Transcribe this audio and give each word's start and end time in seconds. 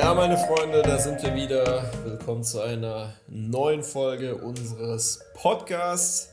Ja, 0.00 0.14
meine 0.14 0.38
Freunde, 0.38 0.80
da 0.80 0.98
sind 0.98 1.22
wir 1.22 1.34
wieder. 1.34 1.92
Willkommen 2.06 2.42
zu 2.42 2.62
einer 2.62 3.12
neuen 3.28 3.82
Folge 3.82 4.34
unseres 4.34 5.20
Podcasts. 5.34 6.30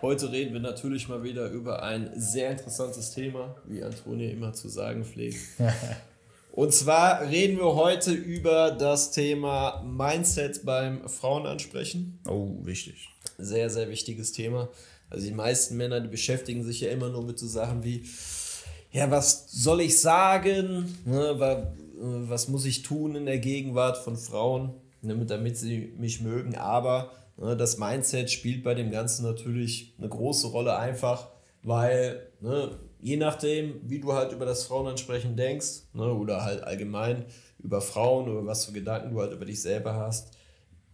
Heute 0.00 0.30
reden 0.30 0.52
wir 0.52 0.60
natürlich 0.60 1.08
mal 1.08 1.24
wieder 1.24 1.50
über 1.50 1.82
ein 1.82 2.12
sehr 2.14 2.52
interessantes 2.52 3.10
Thema, 3.10 3.56
wie 3.66 3.82
Antonia 3.82 4.30
immer 4.30 4.52
zu 4.52 4.68
sagen 4.68 5.04
pflegt. 5.04 5.36
Und 6.52 6.72
zwar 6.72 7.28
reden 7.28 7.58
wir 7.58 7.74
heute 7.74 8.12
über 8.12 8.70
das 8.70 9.10
Thema 9.10 9.82
Mindset 9.84 10.64
beim 10.64 11.08
Frauenansprechen. 11.08 12.20
Oh, 12.28 12.54
wichtig. 12.62 13.08
Sehr, 13.36 13.68
sehr 13.68 13.88
wichtiges 13.88 14.30
Thema. 14.30 14.68
Also 15.10 15.26
die 15.26 15.34
meisten 15.34 15.76
Männer, 15.76 15.98
die 15.98 16.08
beschäftigen 16.08 16.62
sich 16.62 16.82
ja 16.82 16.90
immer 16.90 17.08
nur 17.08 17.24
mit 17.24 17.36
so 17.36 17.48
Sachen 17.48 17.82
wie, 17.82 18.04
ja, 18.92 19.10
was 19.10 19.50
soll 19.50 19.80
ich 19.80 20.00
sagen? 20.00 20.96
Ne, 21.04 21.34
was 22.00 22.48
muss 22.48 22.64
ich 22.64 22.82
tun 22.82 23.14
in 23.14 23.26
der 23.26 23.38
Gegenwart 23.38 23.98
von 23.98 24.16
Frauen, 24.16 24.74
ne, 25.02 25.16
damit 25.26 25.56
sie 25.56 25.92
mich 25.98 26.20
mögen? 26.20 26.56
Aber 26.56 27.10
ne, 27.36 27.56
das 27.56 27.78
Mindset 27.78 28.30
spielt 28.30 28.62
bei 28.62 28.74
dem 28.74 28.90
Ganzen 28.90 29.24
natürlich 29.24 29.94
eine 29.98 30.08
große 30.08 30.48
Rolle, 30.48 30.76
einfach 30.76 31.28
weil 31.62 32.28
ne, 32.40 32.78
je 33.00 33.16
nachdem, 33.16 33.80
wie 33.84 34.00
du 34.00 34.12
halt 34.12 34.32
über 34.32 34.46
das 34.46 34.64
Frauenansprechen 34.64 35.36
denkst 35.36 35.82
ne, 35.92 36.12
oder 36.12 36.44
halt 36.44 36.62
allgemein 36.62 37.24
über 37.60 37.80
Frauen 37.80 38.28
oder 38.28 38.46
was 38.46 38.66
für 38.66 38.72
Gedanken 38.72 39.14
du 39.14 39.20
halt 39.20 39.32
über 39.32 39.44
dich 39.44 39.60
selber 39.60 39.94
hast, 39.94 40.36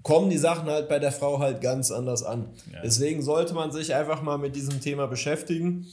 kommen 0.03 0.31
die 0.31 0.39
Sachen 0.39 0.69
halt 0.69 0.89
bei 0.89 0.99
der 0.99 1.13
Frau 1.13 1.39
halt 1.39 1.61
ganz 1.61 1.91
anders 1.91 2.23
an. 2.23 2.51
Ja. 2.73 2.81
Deswegen 2.83 3.23
sollte 3.23 3.55
man 3.55 3.73
sich 3.73 3.95
einfach 3.95 4.23
mal 4.23 4.39
mit 4.39 4.57
diesem 4.57 4.81
Thema 4.81 5.07
beschäftigen 5.07 5.87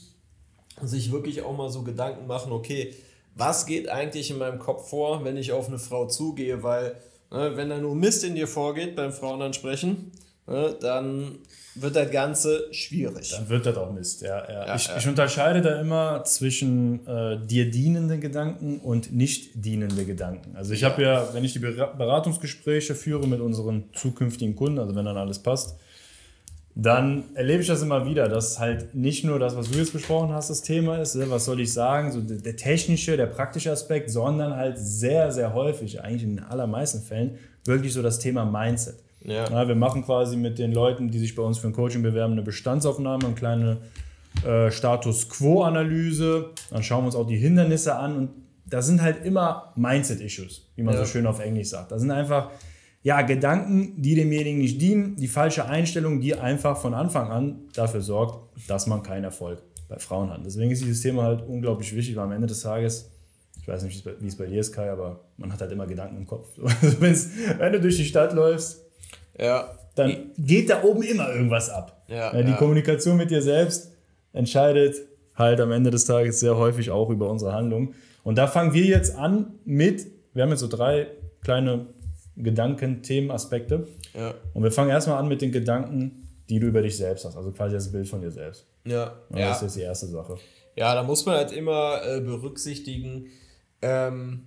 und 0.80 0.88
sich 0.88 1.12
wirklich 1.12 1.42
auch 1.42 1.56
mal 1.56 1.70
so 1.70 1.82
Gedanken 1.82 2.26
machen, 2.26 2.52
okay, 2.52 2.94
was 3.34 3.66
geht 3.66 3.88
eigentlich 3.88 4.30
in 4.30 4.38
meinem 4.38 4.58
Kopf 4.58 4.90
vor, 4.90 5.24
wenn 5.24 5.36
ich 5.36 5.52
auf 5.52 5.68
eine 5.68 5.78
Frau 5.78 6.06
zugehe, 6.06 6.62
weil 6.62 6.96
ne, 7.30 7.52
wenn 7.56 7.70
da 7.70 7.78
nur 7.78 7.94
Mist 7.94 8.24
in 8.24 8.34
dir 8.34 8.46
vorgeht 8.46 8.96
beim 8.96 9.12
Frauenansprechen, 9.12 10.12
ne, 10.46 10.76
dann 10.80 11.38
wird 11.74 11.96
das 11.96 12.10
Ganze 12.10 12.68
schwierig. 12.72 13.30
Dann 13.30 13.48
wird 13.48 13.64
das 13.64 13.76
auch 13.76 13.90
Mist, 13.92 14.20
ja. 14.22 14.46
ja. 14.46 14.66
ja 14.66 14.76
ich, 14.76 14.88
ja. 14.88 14.96
ich, 14.98 15.08
unterscheide 15.08 15.62
da 15.62 15.80
immer 15.80 16.22
zwischen 16.24 17.06
äh, 17.06 17.38
dir 17.46 17.70
dienenden 17.70 18.20
Gedanken 18.20 18.78
und 18.78 19.12
nicht 19.12 19.52
dienende 19.54 20.04
Gedanken. 20.04 20.54
Also 20.54 20.74
ich 20.74 20.84
habe 20.84 21.02
ja, 21.02 21.32
wenn 21.32 21.44
ich 21.44 21.54
die 21.54 21.60
Beratungsgespräche 21.60 22.94
führe 22.94 23.26
mit 23.26 23.40
unseren 23.40 23.84
zukünftigen 23.94 24.54
Kunden, 24.54 24.78
also 24.78 24.94
wenn 24.94 25.06
dann 25.06 25.16
alles 25.16 25.38
passt, 25.38 25.78
dann 26.74 27.24
erlebe 27.34 27.60
ich 27.60 27.68
das 27.68 27.82
immer 27.82 28.06
wieder, 28.06 28.28
dass 28.28 28.58
halt 28.58 28.94
nicht 28.94 29.24
nur 29.24 29.38
das, 29.38 29.56
was 29.56 29.70
du 29.70 29.78
jetzt 29.78 29.92
besprochen 29.92 30.32
hast, 30.32 30.48
das 30.48 30.62
Thema 30.62 30.98
ist, 30.98 31.14
ne, 31.14 31.28
was 31.28 31.44
soll 31.44 31.60
ich 31.60 31.72
sagen, 31.72 32.10
so 32.12 32.20
der 32.20 32.56
technische, 32.56 33.16
der 33.16 33.26
praktische 33.26 33.70
Aspekt, 33.70 34.10
sondern 34.10 34.56
halt 34.56 34.78
sehr, 34.78 35.30
sehr 35.32 35.52
häufig, 35.52 36.02
eigentlich 36.02 36.22
in 36.22 36.36
den 36.36 36.44
allermeisten 36.44 37.02
Fällen, 37.02 37.38
wirklich 37.66 37.92
so 37.92 38.00
das 38.00 38.18
Thema 38.18 38.46
Mindset. 38.46 38.96
Ja. 39.24 39.48
ja. 39.50 39.68
wir 39.68 39.74
machen 39.74 40.04
quasi 40.04 40.36
mit 40.36 40.58
den 40.58 40.72
Leuten, 40.72 41.10
die 41.10 41.18
sich 41.18 41.34
bei 41.34 41.42
uns 41.42 41.58
für 41.58 41.66
ein 41.66 41.74
Coaching 41.74 42.02
bewerben, 42.02 42.32
eine 42.32 42.42
Bestandsaufnahme, 42.42 43.26
eine 43.26 43.34
kleine 43.34 43.76
äh, 44.46 44.70
Status 44.70 45.28
Quo-Analyse. 45.28 46.50
Dann 46.70 46.82
schauen 46.82 47.02
wir 47.02 47.06
uns 47.06 47.16
auch 47.16 47.26
die 47.26 47.36
Hindernisse 47.36 47.96
an 47.96 48.16
und 48.16 48.30
da 48.64 48.80
sind 48.80 49.02
halt 49.02 49.24
immer 49.26 49.72
Mindset-Issues, 49.76 50.62
wie 50.76 50.82
man 50.82 50.94
ja. 50.94 51.00
so 51.00 51.06
schön 51.06 51.26
auf 51.26 51.40
Englisch 51.40 51.68
sagt. 51.68 51.92
Da 51.92 51.98
sind 51.98 52.10
einfach 52.10 52.50
ja, 53.02 53.22
Gedanken, 53.22 54.00
die 54.00 54.14
demjenigen 54.14 54.58
nicht 54.58 54.80
dienen, 54.80 55.16
die 55.16 55.28
falsche 55.28 55.66
Einstellung, 55.66 56.20
die 56.20 56.34
einfach 56.34 56.80
von 56.80 56.94
Anfang 56.94 57.30
an 57.30 57.60
dafür 57.74 58.00
sorgt, 58.00 58.38
dass 58.68 58.86
man 58.86 59.02
keinen 59.02 59.24
Erfolg 59.24 59.62
bei 59.88 59.98
Frauen 59.98 60.30
hat. 60.30 60.40
Deswegen 60.44 60.70
ist 60.70 60.82
dieses 60.82 61.00
Thema 61.02 61.24
halt 61.24 61.42
unglaublich 61.46 61.94
wichtig, 61.94 62.16
weil 62.16 62.24
am 62.24 62.32
Ende 62.32 62.46
des 62.46 62.60
Tages, 62.60 63.10
ich 63.60 63.66
weiß 63.66 63.82
nicht, 63.82 64.04
wie 64.20 64.26
es 64.26 64.36
bei 64.36 64.46
dir 64.46 64.60
ist, 64.60 64.72
Kai, 64.72 64.90
aber 64.90 65.20
man 65.36 65.52
hat 65.52 65.60
halt 65.60 65.72
immer 65.72 65.86
Gedanken 65.86 66.16
im 66.16 66.26
Kopf. 66.26 66.48
Also 66.82 67.00
wenn 67.00 67.72
du 67.72 67.80
durch 67.80 67.96
die 67.96 68.04
Stadt 68.04 68.32
läufst, 68.32 68.82
ja. 69.38 69.78
Dann 69.94 70.30
geht 70.38 70.70
da 70.70 70.82
oben 70.82 71.02
immer 71.02 71.32
irgendwas 71.32 71.68
ab. 71.68 72.02
Ja, 72.08 72.32
die 72.32 72.50
ja. 72.50 72.56
Kommunikation 72.56 73.16
mit 73.16 73.30
dir 73.30 73.42
selbst 73.42 73.92
entscheidet 74.32 74.96
halt 75.34 75.60
am 75.60 75.72
Ende 75.72 75.90
des 75.90 76.04
Tages 76.04 76.40
sehr 76.40 76.56
häufig 76.56 76.90
auch 76.90 77.10
über 77.10 77.30
unsere 77.30 77.52
Handlung. 77.52 77.94
Und 78.22 78.38
da 78.38 78.46
fangen 78.46 78.72
wir 78.72 78.84
jetzt 78.84 79.16
an 79.16 79.54
mit, 79.64 80.06
wir 80.32 80.42
haben 80.42 80.50
jetzt 80.50 80.60
so 80.60 80.68
drei 80.68 81.08
kleine 81.42 81.86
Gedanken, 82.36 83.02
Themen, 83.02 83.30
Aspekte. 83.30 83.86
Ja. 84.14 84.34
Und 84.54 84.62
wir 84.62 84.72
fangen 84.72 84.90
erstmal 84.90 85.18
an 85.18 85.28
mit 85.28 85.42
den 85.42 85.52
Gedanken, 85.52 86.28
die 86.48 86.58
du 86.58 86.66
über 86.66 86.82
dich 86.82 86.96
selbst 86.96 87.24
hast. 87.24 87.36
Also 87.36 87.52
quasi 87.52 87.74
das 87.74 87.90
Bild 87.90 88.08
von 88.08 88.20
dir 88.20 88.30
selbst. 88.30 88.66
Ja. 88.84 89.14
Und 89.28 89.38
ja. 89.38 89.48
Das 89.48 89.62
ist 89.62 89.76
die 89.76 89.82
erste 89.82 90.06
Sache. 90.06 90.36
Ja, 90.76 90.94
da 90.94 91.02
muss 91.02 91.26
man 91.26 91.36
halt 91.36 91.52
immer 91.52 92.00
äh, 92.04 92.20
berücksichtigen, 92.20 93.28
ähm, 93.82 94.46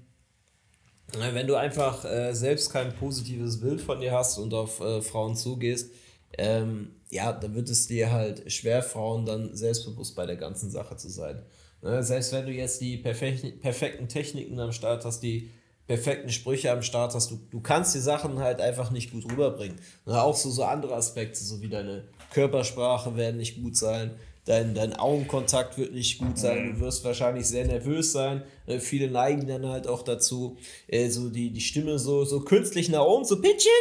wenn 1.17 1.47
du 1.47 1.55
einfach 1.55 2.03
äh, 2.03 2.33
selbst 2.33 2.71
kein 2.71 2.93
positives 2.95 3.61
Bild 3.61 3.79
von 3.79 4.01
dir 4.01 4.11
hast 4.11 4.37
und 4.39 4.53
auf 4.53 4.79
äh, 4.81 5.01
Frauen 5.01 5.35
zugehst, 5.35 5.91
ähm, 6.37 6.95
ja, 7.09 7.31
dann 7.31 7.53
wird 7.55 7.69
es 7.69 7.87
dir 7.87 8.11
halt 8.11 8.51
schwer, 8.51 8.81
Frauen 8.81 9.25
dann 9.25 9.55
selbstbewusst 9.55 10.15
bei 10.15 10.25
der 10.25 10.35
ganzen 10.35 10.69
Sache 10.69 10.97
zu 10.97 11.09
sein. 11.09 11.43
Ne? 11.81 12.01
Selbst 12.03 12.33
wenn 12.33 12.45
du 12.45 12.51
jetzt 12.51 12.81
die 12.81 12.97
perfek 12.97 13.61
perfekten 13.61 14.07
Techniken 14.07 14.59
am 14.59 14.71
Start 14.71 15.05
hast, 15.05 15.21
die 15.21 15.51
perfekten 15.87 16.29
Sprüche 16.29 16.71
am 16.71 16.81
Start 16.81 17.13
hast, 17.13 17.31
du, 17.31 17.39
du 17.51 17.59
kannst 17.59 17.93
die 17.93 17.99
Sachen 17.99 18.39
halt 18.39 18.59
einfach 18.59 18.91
nicht 18.91 19.11
gut 19.11 19.25
rüberbringen. 19.31 19.77
Ne? 20.05 20.21
Auch 20.21 20.35
so, 20.35 20.49
so 20.49 20.63
andere 20.63 20.95
Aspekte, 20.95 21.43
so 21.43 21.61
wie 21.61 21.69
deine 21.69 22.05
Körpersprache 22.33 23.15
werden 23.15 23.37
nicht 23.37 23.61
gut 23.61 23.77
sein, 23.77 24.11
dein, 24.45 24.73
dein 24.73 24.93
Augenkontakt 24.93 25.77
wird 25.77 25.93
nicht 25.93 26.19
gut 26.19 26.37
sein, 26.37 26.73
du 26.73 26.79
wirst 26.79 27.03
wahrscheinlich 27.03 27.45
sehr 27.47 27.65
nervös 27.65 28.11
sein. 28.11 28.43
Äh, 28.65 28.79
viele 28.79 29.09
neigen 29.09 29.47
dann 29.47 29.67
halt 29.67 29.87
auch 29.87 30.03
dazu, 30.03 30.57
äh, 30.87 31.09
so 31.09 31.29
die, 31.29 31.51
die 31.51 31.61
Stimme 31.61 31.99
so, 31.99 32.25
so 32.25 32.41
künstlich 32.41 32.89
nach 32.89 33.03
oben 33.03 33.25
zu 33.25 33.41
pitchen. 33.41 33.71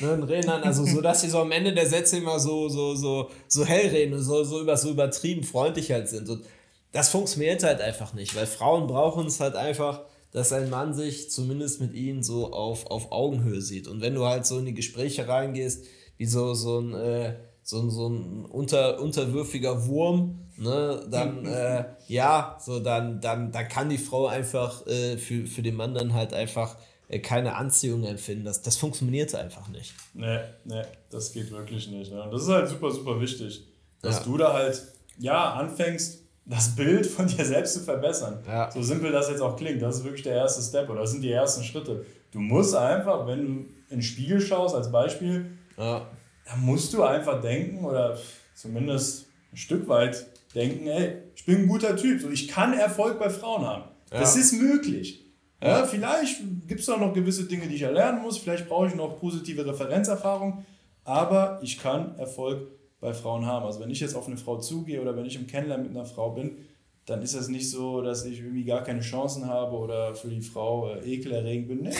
Ne, 0.00 0.12
und 0.12 0.24
reden 0.24 0.48
dann, 0.48 0.62
also 0.62 0.84
so, 0.84 1.00
dass 1.00 1.22
sie 1.22 1.30
so 1.30 1.38
am 1.38 1.52
Ende 1.52 1.72
der 1.72 1.86
Sätze 1.86 2.18
immer 2.18 2.38
so, 2.38 2.68
so, 2.68 2.94
so, 2.94 3.30
so 3.48 3.64
hell 3.64 3.88
reden 3.88 4.12
und 4.12 4.22
so, 4.22 4.44
so, 4.44 4.60
über, 4.60 4.76
so 4.76 4.90
übertrieben 4.90 5.42
freundlich 5.42 5.90
halt 5.90 6.08
sind. 6.08 6.28
Und 6.28 6.44
das 6.92 7.08
funktioniert 7.08 7.62
halt 7.62 7.80
einfach 7.80 8.12
nicht, 8.12 8.36
weil 8.36 8.46
Frauen 8.46 8.86
brauchen 8.88 9.26
es 9.26 9.40
halt 9.40 9.56
einfach, 9.56 10.02
dass 10.36 10.52
ein 10.52 10.68
Mann 10.68 10.92
sich 10.92 11.30
zumindest 11.30 11.80
mit 11.80 11.94
ihnen 11.94 12.22
so 12.22 12.52
auf, 12.52 12.90
auf 12.90 13.10
Augenhöhe 13.10 13.62
sieht. 13.62 13.88
Und 13.88 14.02
wenn 14.02 14.14
du 14.14 14.26
halt 14.26 14.44
so 14.44 14.58
in 14.58 14.66
die 14.66 14.74
Gespräche 14.74 15.26
reingehst, 15.26 15.86
wie 16.18 16.26
so, 16.26 16.52
so 16.52 16.78
ein, 16.78 16.92
äh, 16.92 17.36
so, 17.62 17.88
so 17.88 18.10
ein 18.10 18.44
unter, 18.44 19.00
unterwürfiger 19.00 19.86
Wurm, 19.86 20.40
ne, 20.58 21.06
dann, 21.10 21.46
äh, 21.46 21.86
ja, 22.08 22.58
so, 22.60 22.80
dann, 22.80 23.18
dann, 23.22 23.50
dann 23.50 23.68
kann 23.68 23.88
die 23.88 23.96
Frau 23.96 24.26
einfach 24.26 24.86
äh, 24.86 25.16
für, 25.16 25.46
für 25.46 25.62
den 25.62 25.74
Mann 25.74 25.94
dann 25.94 26.12
halt 26.12 26.34
einfach 26.34 26.76
äh, 27.08 27.18
keine 27.18 27.54
Anziehung 27.54 28.04
empfinden. 28.04 28.44
Das, 28.44 28.60
das 28.60 28.76
funktioniert 28.76 29.34
einfach 29.34 29.68
nicht. 29.68 29.94
Nee, 30.12 30.40
nee, 30.66 30.82
das 31.08 31.32
geht 31.32 31.50
wirklich 31.50 31.88
nicht. 31.88 32.12
Ne? 32.12 32.22
Und 32.22 32.30
das 32.30 32.42
ist 32.42 32.50
halt 32.50 32.68
super, 32.68 32.90
super 32.90 33.18
wichtig, 33.22 33.62
dass 34.02 34.18
ja. 34.18 34.24
du 34.24 34.36
da 34.36 34.52
halt, 34.52 34.82
ja, 35.18 35.54
anfängst, 35.54 36.25
das 36.46 36.74
Bild 36.74 37.06
von 37.06 37.26
dir 37.26 37.44
selbst 37.44 37.74
zu 37.74 37.80
verbessern. 37.80 38.38
Ja. 38.46 38.70
So 38.70 38.82
simpel 38.82 39.12
das 39.12 39.28
jetzt 39.28 39.40
auch 39.40 39.56
klingt, 39.56 39.82
das 39.82 39.98
ist 39.98 40.04
wirklich 40.04 40.22
der 40.22 40.34
erste 40.34 40.62
Step 40.62 40.88
oder 40.88 41.00
das 41.00 41.10
sind 41.10 41.22
die 41.22 41.32
ersten 41.32 41.64
Schritte. 41.64 42.06
Du 42.30 42.40
musst 42.40 42.74
einfach, 42.74 43.26
wenn 43.26 43.38
du 43.38 43.52
in 43.88 43.98
den 43.98 44.02
Spiegel 44.02 44.40
schaust, 44.40 44.74
als 44.74 44.90
Beispiel, 44.90 45.58
ja 45.76 46.06
da 46.46 46.56
musst 46.56 46.94
du 46.94 47.02
einfach 47.02 47.40
denken 47.40 47.84
oder 47.84 48.16
zumindest 48.54 49.26
ein 49.52 49.56
Stück 49.56 49.88
weit 49.88 50.26
denken, 50.54 50.86
ey, 50.86 51.22
ich 51.34 51.44
bin 51.44 51.62
ein 51.62 51.68
guter 51.68 51.96
Typ, 51.96 52.20
so 52.20 52.30
ich 52.30 52.48
kann 52.48 52.72
Erfolg 52.72 53.18
bei 53.18 53.28
Frauen 53.28 53.66
haben. 53.66 53.84
Ja. 54.12 54.20
Das 54.20 54.36
ist 54.36 54.52
möglich. 54.52 55.24
Ja 55.62 55.84
vielleicht 55.84 56.42
gibt 56.68 56.80
es 56.80 56.86
da 56.86 56.96
noch 56.96 57.12
gewisse 57.12 57.44
Dinge, 57.44 57.66
die 57.66 57.76
ich 57.76 57.82
erlernen 57.82 58.22
muss, 58.22 58.38
vielleicht 58.38 58.68
brauche 58.68 58.86
ich 58.86 58.94
noch 58.94 59.18
positive 59.18 59.66
Referenzerfahrung, 59.66 60.64
aber 61.04 61.58
ich 61.62 61.78
kann 61.78 62.16
Erfolg 62.18 62.68
bei 63.06 63.14
Frauen 63.14 63.46
haben. 63.46 63.64
Also 63.64 63.80
wenn 63.80 63.90
ich 63.90 64.00
jetzt 64.00 64.16
auf 64.16 64.26
eine 64.26 64.36
Frau 64.36 64.58
zugehe 64.58 65.00
oder 65.00 65.16
wenn 65.16 65.26
ich 65.26 65.36
im 65.36 65.46
Kennenlernen 65.46 65.86
mit 65.86 65.96
einer 65.96 66.06
Frau 66.06 66.30
bin, 66.30 66.58
dann 67.06 67.22
ist 67.22 67.34
es 67.34 67.46
nicht 67.46 67.70
so, 67.70 68.02
dass 68.02 68.24
ich 68.24 68.40
irgendwie 68.40 68.64
gar 68.64 68.82
keine 68.82 69.00
Chancen 69.00 69.46
habe 69.46 69.76
oder 69.76 70.12
für 70.16 70.26
die 70.26 70.40
Frau 70.40 70.92
äh, 70.92 71.14
ekelerregend 71.14 71.68
bin. 71.68 71.82
Nee, 71.82 71.92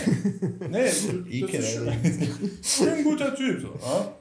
nee, 0.69 1.42
ekelerregend. 1.42 2.28
Ich 2.60 2.78
bin 2.81 2.88
ein 2.88 3.04
guter 3.04 3.32
Typ. 3.32 3.60
So, 3.60 3.69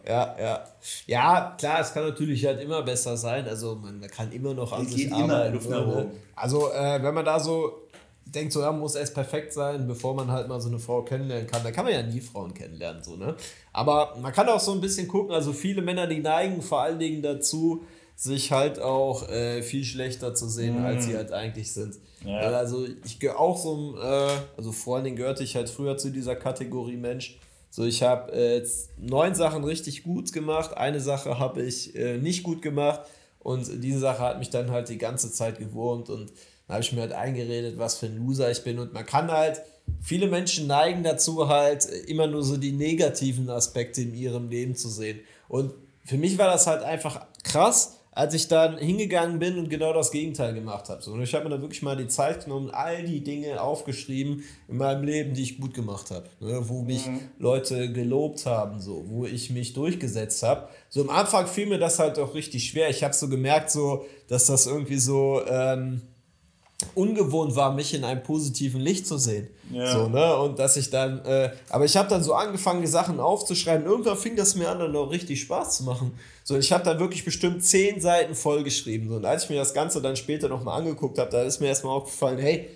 ja? 0.07 0.35
ja, 0.39 0.63
ja. 1.07 1.55
klar, 1.57 1.79
es 1.79 1.91
kann 1.91 2.03
natürlich 2.03 2.45
halt 2.45 2.61
immer 2.61 2.83
besser 2.83 3.17
sein. 3.17 3.47
Also 3.47 3.75
man 3.75 3.99
kann 4.01 4.31
immer 4.31 4.53
noch 4.53 4.73
an 4.73 4.85
sich 4.85 5.11
arbeiten. 5.11 5.57
Immer 5.57 6.05
also 6.35 6.71
äh, 6.71 7.01
wenn 7.01 7.15
man 7.15 7.25
da 7.25 7.39
so 7.39 7.84
denkt, 8.25 8.53
so 8.53 8.61
ja, 8.61 8.71
muss 8.71 8.95
erst 8.95 9.13
perfekt 9.13 9.53
sein, 9.53 9.87
bevor 9.87 10.15
man 10.15 10.31
halt 10.31 10.47
mal 10.47 10.59
so 10.59 10.67
eine 10.67 10.79
Frau 10.79 11.03
kennenlernen 11.03 11.47
kann, 11.47 11.63
dann 11.63 11.73
kann 11.73 11.85
man 11.85 11.93
ja 11.93 12.01
nie 12.01 12.21
Frauen 12.21 12.53
kennenlernen. 12.53 13.03
So, 13.03 13.15
ne? 13.15 13.35
Aber 13.71 14.17
man 14.21 14.33
kann 14.33 14.49
auch 14.49 14.59
so 14.59 14.71
ein 14.71 14.81
bisschen 14.81 15.07
gucken, 15.07 15.33
also 15.33 15.53
viele 15.53 15.81
Männer, 15.81 16.07
die 16.07 16.19
neigen 16.19 16.61
vor 16.61 16.81
allen 16.81 16.99
Dingen 16.99 17.21
dazu, 17.21 17.83
sich 18.15 18.51
halt 18.51 18.79
auch 18.79 19.27
äh, 19.29 19.61
viel 19.61 19.83
schlechter 19.83 20.33
zu 20.33 20.47
sehen, 20.47 20.81
mm. 20.81 20.85
als 20.85 21.05
sie 21.05 21.11
mhm. 21.11 21.17
halt 21.17 21.31
eigentlich 21.33 21.73
sind. 21.73 21.95
Ja. 22.23 22.39
Also 22.39 22.85
ich 23.03 23.19
gehöre 23.19 23.39
auch 23.39 23.57
so, 23.57 23.97
äh, 24.01 24.29
also 24.55 24.71
vor 24.71 24.95
allen 24.95 25.03
Dingen 25.03 25.17
gehörte 25.17 25.43
ich 25.43 25.55
halt 25.55 25.69
früher 25.69 25.97
zu 25.97 26.11
dieser 26.11 26.35
Kategorie 26.35 26.95
Mensch. 26.95 27.39
So, 27.69 27.83
ich 27.83 28.03
habe 28.03 28.31
äh, 28.31 28.65
neun 28.97 29.35
Sachen 29.35 29.65
richtig 29.65 30.03
gut 30.03 30.31
gemacht, 30.31 30.77
eine 30.77 31.01
Sache 31.01 31.39
habe 31.39 31.61
ich 31.61 31.93
äh, 31.95 32.17
nicht 32.17 32.43
gut 32.43 32.61
gemacht 32.61 33.01
Und 33.39 33.83
diese 33.83 33.99
Sache 33.99 34.23
hat 34.23 34.39
mich 34.39 34.49
dann 34.49 34.71
halt 34.71 34.89
die 34.89 34.97
ganze 34.97 35.31
Zeit 35.31 35.59
gewurmt 35.59 36.09
und 36.09 36.31
da 36.67 36.75
habe 36.75 36.83
ich 36.83 36.91
mir 36.93 37.01
halt 37.01 37.13
eingeredet, 37.13 37.77
was 37.77 37.97
für 37.97 38.07
ein 38.07 38.17
Loser 38.17 38.49
ich 38.49 38.63
bin. 38.63 38.79
Und 38.79 38.93
man 38.93 39.05
kann 39.05 39.31
halt, 39.31 39.61
viele 40.01 40.27
Menschen 40.27 40.67
neigen 40.67 41.03
dazu 41.03 41.47
halt 41.47 41.85
immer 41.85 42.27
nur 42.27 42.43
so 42.43 42.57
die 42.57 42.71
negativen 42.71 43.49
Aspekte 43.49 44.01
in 44.01 44.15
ihrem 44.15 44.49
Leben 44.49 44.75
zu 44.75 44.89
sehen. 44.89 45.19
Und 45.47 45.73
für 46.05 46.17
mich 46.17 46.37
war 46.37 46.47
das 46.47 46.67
halt 46.67 46.83
einfach 46.83 47.25
krass, 47.43 47.99
als 48.15 48.33
ich 48.33 48.47
dann 48.47 48.77
hingegangen 48.77 49.39
bin 49.39 49.59
und 49.59 49.69
genau 49.69 49.91
das 49.91 50.09
Gegenteil 50.09 50.53
gemacht 50.53 50.87
habe. 50.87 51.01
So, 51.01 51.11
und 51.11 51.21
ich 51.21 51.33
habe 51.35 51.43
mir 51.43 51.49
dann 51.49 51.61
wirklich 51.61 51.81
mal 51.81 51.97
die 51.97 52.07
Zeit 52.07 52.45
genommen, 52.45 52.71
all 52.71 53.03
die 53.03 53.21
Dinge 53.21 53.61
aufgeschrieben 53.61 54.43
in 54.69 54.77
meinem 54.77 55.03
Leben, 55.03 55.33
die 55.33 55.43
ich 55.43 55.59
gut 55.59 55.73
gemacht 55.73 56.11
habe. 56.11 56.29
Ne, 56.39 56.61
wo 56.69 56.81
mich 56.81 57.05
mhm. 57.07 57.19
Leute 57.37 57.91
gelobt 57.91 58.45
haben, 58.45 58.79
so, 58.79 59.03
wo 59.09 59.25
ich 59.25 59.49
mich 59.49 59.73
durchgesetzt 59.73 60.43
habe. 60.43 60.69
So 60.87 61.01
am 61.01 61.09
Anfang 61.09 61.45
fiel 61.45 61.65
mir 61.65 61.77
das 61.77 61.99
halt 61.99 62.17
auch 62.17 62.33
richtig 62.33 62.69
schwer. 62.69 62.89
Ich 62.89 63.03
habe 63.03 63.13
so 63.13 63.27
gemerkt, 63.27 63.69
so, 63.69 64.05
dass 64.29 64.45
das 64.45 64.65
irgendwie 64.65 64.97
so. 64.97 65.41
Ähm, 65.47 66.01
ungewohnt 66.93 67.55
war, 67.55 67.73
mich 67.73 67.93
in 67.93 68.03
einem 68.03 68.21
positiven 68.21 68.81
Licht 68.81 69.07
zu 69.07 69.17
sehen. 69.17 69.47
Ja. 69.71 69.91
So, 69.91 70.09
ne? 70.09 70.35
Und 70.37 70.59
dass 70.59 70.75
ich 70.75 70.89
dann, 70.89 71.23
äh, 71.23 71.51
aber 71.69 71.85
ich 71.85 71.95
habe 71.95 72.09
dann 72.09 72.21
so 72.21 72.33
angefangen, 72.33 72.81
die 72.81 72.87
Sachen 72.87 73.19
aufzuschreiben. 73.19 73.85
Irgendwann 73.85 74.17
fing 74.17 74.35
das 74.35 74.55
mir 74.55 74.69
an, 74.69 74.79
dann 74.79 74.95
auch 74.95 75.09
richtig 75.09 75.41
Spaß 75.41 75.77
zu 75.77 75.83
machen. 75.83 76.11
So, 76.43 76.57
ich 76.57 76.71
habe 76.71 76.83
dann 76.83 76.99
wirklich 76.99 77.23
bestimmt 77.23 77.63
zehn 77.63 78.01
Seiten 78.01 78.35
vollgeschrieben. 78.35 79.09
So, 79.09 79.15
und 79.15 79.25
als 79.25 79.45
ich 79.45 79.49
mir 79.49 79.57
das 79.57 79.73
Ganze 79.73 80.01
dann 80.01 80.17
später 80.17 80.49
nochmal 80.49 80.79
angeguckt 80.79 81.17
habe, 81.17 81.31
da 81.31 81.43
ist 81.43 81.61
mir 81.61 81.67
erstmal 81.67 81.95
aufgefallen, 81.95 82.39
hey, 82.39 82.69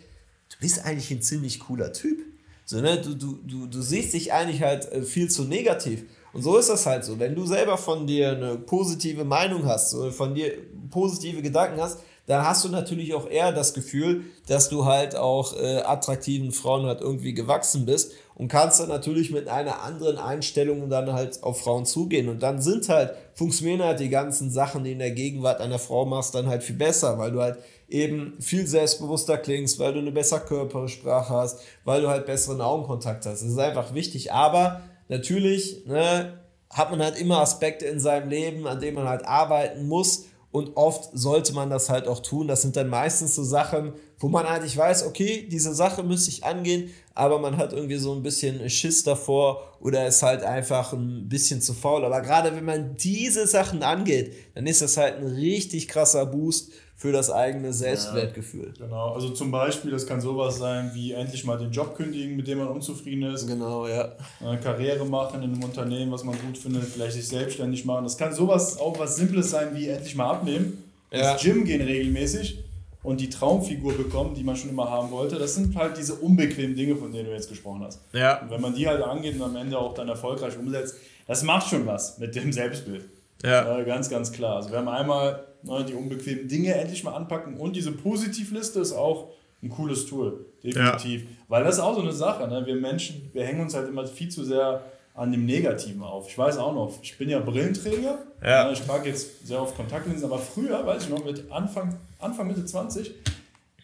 du 0.50 0.56
bist 0.62 0.86
eigentlich 0.86 1.12
ein 1.12 1.22
ziemlich 1.22 1.60
cooler 1.60 1.92
Typ. 1.92 2.20
So, 2.66 2.80
ne? 2.80 3.02
du, 3.02 3.16
du, 3.16 3.40
du, 3.46 3.68
du 3.68 3.82
siehst 3.82 4.14
dich 4.14 4.32
eigentlich 4.32 4.62
halt 4.62 4.90
äh, 4.92 5.02
viel 5.02 5.30
zu 5.30 5.44
negativ. 5.44 6.06
Und 6.32 6.44
so 6.44 6.58
ist 6.58 6.70
das 6.70 6.86
halt 6.86 7.04
so. 7.04 7.20
Wenn 7.20 7.36
du 7.36 7.46
selber 7.46 7.78
von 7.78 8.08
dir 8.08 8.32
eine 8.32 8.56
positive 8.56 9.26
Meinung 9.26 9.66
hast, 9.66 9.92
so 9.92 10.10
von 10.12 10.36
dir 10.36 10.54
positive 10.90 11.42
Gedanken 11.42 11.82
hast, 11.82 12.00
dann 12.30 12.46
hast 12.46 12.64
du 12.64 12.70
natürlich 12.70 13.16
auch 13.16 13.28
eher 13.28 13.52
das 13.52 13.74
Gefühl, 13.74 14.26
dass 14.46 14.70
du 14.70 14.86
halt 14.86 15.16
auch 15.16 15.60
äh, 15.60 15.78
attraktiven 15.78 16.52
Frauen 16.52 16.86
halt 16.86 17.02
irgendwie 17.02 17.34
gewachsen 17.34 17.88
bist 17.88 18.12
und 18.36 18.50
kannst 18.50 18.80
dann 18.80 18.90
natürlich 18.90 19.32
mit 19.32 19.48
einer 19.48 19.82
anderen 19.82 20.20
Einstellung 20.20 20.92
dann 20.92 21.12
halt 21.12 21.42
auf 21.42 21.62
Frauen 21.62 21.88
zugehen. 21.88 22.30
Und 22.30 22.44
dann 22.44 22.62
sind 22.62 22.88
halt, 22.88 23.16
funktionieren 23.34 23.82
halt 23.82 24.00
die 24.00 24.10
ganzen 24.10 24.52
Sachen, 24.52 24.84
die 24.84 24.92
in 24.92 25.00
der 25.00 25.10
Gegenwart 25.10 25.60
einer 25.60 25.80
Frau 25.80 26.06
machst, 26.06 26.36
dann 26.36 26.46
halt 26.46 26.62
viel 26.62 26.76
besser, 26.76 27.18
weil 27.18 27.32
du 27.32 27.42
halt 27.42 27.58
eben 27.88 28.38
viel 28.40 28.68
selbstbewusster 28.68 29.40
klingst, 29.40 29.80
weil 29.80 29.94
du 29.94 30.00
eine 30.00 30.12
bessere 30.12 30.42
Körpersprache 30.42 31.34
hast, 31.34 31.62
weil 31.84 32.04
du 32.04 32.10
halt 32.10 32.28
besseren 32.28 32.62
Augenkontakt 32.62 33.26
hast. 33.26 33.42
Das 33.42 33.50
ist 33.50 33.58
einfach 33.58 33.96
wichtig. 33.96 34.32
Aber 34.32 34.82
natürlich 35.08 35.84
ne, 35.88 36.40
hat 36.70 36.92
man 36.92 37.02
halt 37.02 37.20
immer 37.20 37.40
Aspekte 37.40 37.88
in 37.88 38.00
seinem 38.00 38.30
Leben, 38.30 38.68
an 38.68 38.80
denen 38.80 38.98
man 38.98 39.10
halt 39.10 39.26
arbeiten 39.26 39.88
muss 39.88 40.29
und 40.52 40.76
oft 40.76 41.10
sollte 41.14 41.54
man 41.54 41.70
das 41.70 41.90
halt 41.90 42.08
auch 42.08 42.20
tun. 42.20 42.48
Das 42.48 42.62
sind 42.64 42.76
dann 42.76 42.88
meistens 42.88 43.36
so 43.36 43.44
Sachen, 43.44 43.94
wo 44.18 44.30
man 44.30 44.46
eigentlich 44.46 44.76
weiß, 44.76 45.06
okay, 45.06 45.48
diese 45.50 45.74
Sache 45.76 46.04
müsste 46.04 46.32
ich 46.32 46.44
angehen, 46.44 46.90
aber 47.14 47.40
man 47.40 47.58
hat 47.58 47.72
irgendwie 47.74 47.98
so 47.98 48.14
ein 48.14 48.24
bisschen 48.24 48.68
Schiss 48.70 49.04
davor 49.04 49.78
oder 49.80 50.08
ist 50.08 50.24
halt 50.24 50.44
einfach 50.44 50.94
ein 50.94 51.30
bisschen 51.30 51.62
zu 51.62 51.74
faul. 51.74 52.04
Aber 52.04 52.22
gerade 52.22 52.56
wenn 52.56 52.66
man 52.66 52.96
diese 52.96 53.46
Sachen 53.46 53.84
angeht, 53.84 54.34
dann 54.56 54.66
ist 54.66 54.82
das 54.82 54.98
halt 54.98 55.18
ein 55.18 55.28
richtig 55.28 55.88
krasser 55.88 56.26
Boost 56.26 56.72
für 57.00 57.14
das 57.14 57.32
eigene 57.32 57.72
Selbstwertgefühl. 57.72 58.74
Ja, 58.78 58.86
genau, 58.86 59.14
also 59.14 59.30
zum 59.30 59.52
Beispiel, 59.52 59.90
das 59.90 60.06
kann 60.06 60.20
sowas 60.20 60.58
sein 60.58 60.92
wie 60.94 61.14
endlich 61.14 61.46
mal 61.46 61.58
den 61.58 61.72
Job 61.72 61.96
kündigen, 61.96 62.36
mit 62.36 62.46
dem 62.46 62.58
man 62.58 62.68
unzufrieden 62.68 63.24
ist. 63.34 63.48
Genau, 63.48 63.88
ja. 63.88 64.12
Eine 64.42 64.60
Karriere 64.60 65.06
machen 65.06 65.42
in 65.42 65.54
einem 65.54 65.64
Unternehmen, 65.64 66.12
was 66.12 66.26
man 66.26 66.36
gut 66.38 66.58
findet, 66.58 66.84
vielleicht 66.84 67.14
sich 67.14 67.26
selbstständig 67.26 67.86
machen. 67.86 68.04
Das 68.04 68.18
kann 68.18 68.34
sowas 68.34 68.78
auch 68.78 69.00
was 69.00 69.16
Simples 69.16 69.50
sein 69.50 69.70
wie 69.76 69.88
endlich 69.88 70.14
mal 70.14 70.30
abnehmen, 70.30 70.84
ja. 71.10 71.32
ins 71.32 71.42
Gym 71.42 71.64
gehen 71.64 71.82
regelmäßig 71.82 72.66
und 73.02 73.22
die 73.22 73.30
Traumfigur 73.30 73.94
bekommen, 73.94 74.36
die 74.36 74.44
man 74.44 74.58
schon 74.58 74.70
immer 74.70 74.90
haben 74.90 75.10
wollte. 75.10 75.40
Das 75.40 75.56
sind 75.56 75.74
halt 75.78 75.98
diese 75.98 76.16
unbequemen 76.16 76.76
Dinge, 76.76 76.98
von 76.98 77.14
denen 77.14 77.28
du 77.28 77.32
jetzt 77.32 77.48
gesprochen 77.48 77.82
hast. 77.82 78.02
Ja. 78.12 78.42
Und 78.42 78.52
wenn 78.52 78.60
man 78.60 78.76
die 78.76 78.86
halt 78.86 79.02
angeht 79.02 79.36
und 79.36 79.44
am 79.44 79.56
Ende 79.56 79.78
auch 79.78 79.94
dann 79.94 80.10
erfolgreich 80.10 80.58
umsetzt, 80.58 80.96
das 81.26 81.44
macht 81.44 81.70
schon 81.70 81.86
was 81.86 82.18
mit 82.18 82.36
dem 82.36 82.52
Selbstbild. 82.52 83.06
Ja. 83.42 83.80
Äh, 83.80 83.86
ganz, 83.86 84.10
ganz 84.10 84.34
klar. 84.34 84.58
Also 84.58 84.72
wir 84.72 84.80
haben 84.80 84.90
einmal 84.90 85.46
ne, 85.64 85.86
die 85.86 85.94
unbequemen 85.94 86.48
Dinge 86.48 86.74
endlich 86.74 87.04
mal 87.04 87.14
anpacken 87.14 87.58
und 87.58 87.76
diese 87.76 87.92
Positivliste 87.92 88.80
ist 88.80 88.94
auch 88.94 89.30
ein 89.62 89.70
cooles 89.70 90.06
Tool, 90.06 90.46
definitiv. 90.64 91.24
Ja. 91.24 91.28
Weil 91.50 91.64
das 91.64 91.76
ist 91.76 91.82
auch 91.82 91.96
so 91.96 92.02
eine 92.02 92.14
Sache. 92.14 92.48
Ne? 92.48 92.66
Wir 92.66 92.76
Menschen, 92.76 93.30
wir 93.34 93.44
hängen 93.44 93.62
uns 93.62 93.74
halt 93.76 93.90
immer 93.90 94.08
viel 94.08 94.30
zu 94.30 94.44
sehr 94.44 94.84
an 95.14 95.32
dem 95.34 95.46
Negativen 95.46 96.02
auf. 96.02 96.30
Ich 96.30 96.38
weiß 96.38 96.58
auch 96.58 96.74
noch, 96.74 96.94
ich 97.02 97.18
bin 97.18 97.30
ja 97.30 97.40
Brillenträger. 97.40 98.20
Ja. 98.42 98.66
Ne, 98.66 98.74
ich 98.74 98.80
trage 98.82 99.10
jetzt 99.10 99.46
sehr 99.46 99.62
oft 99.62 99.76
Kontaktlinsen, 99.76 100.26
aber 100.26 100.40
früher, 100.40 100.86
weiß 100.86 101.04
ich 101.04 101.10
noch, 101.10 101.26
mit 101.26 101.52
Anfang, 101.52 101.98
Anfang 102.20 102.48
Mitte 102.48 102.64
20, 102.64 103.14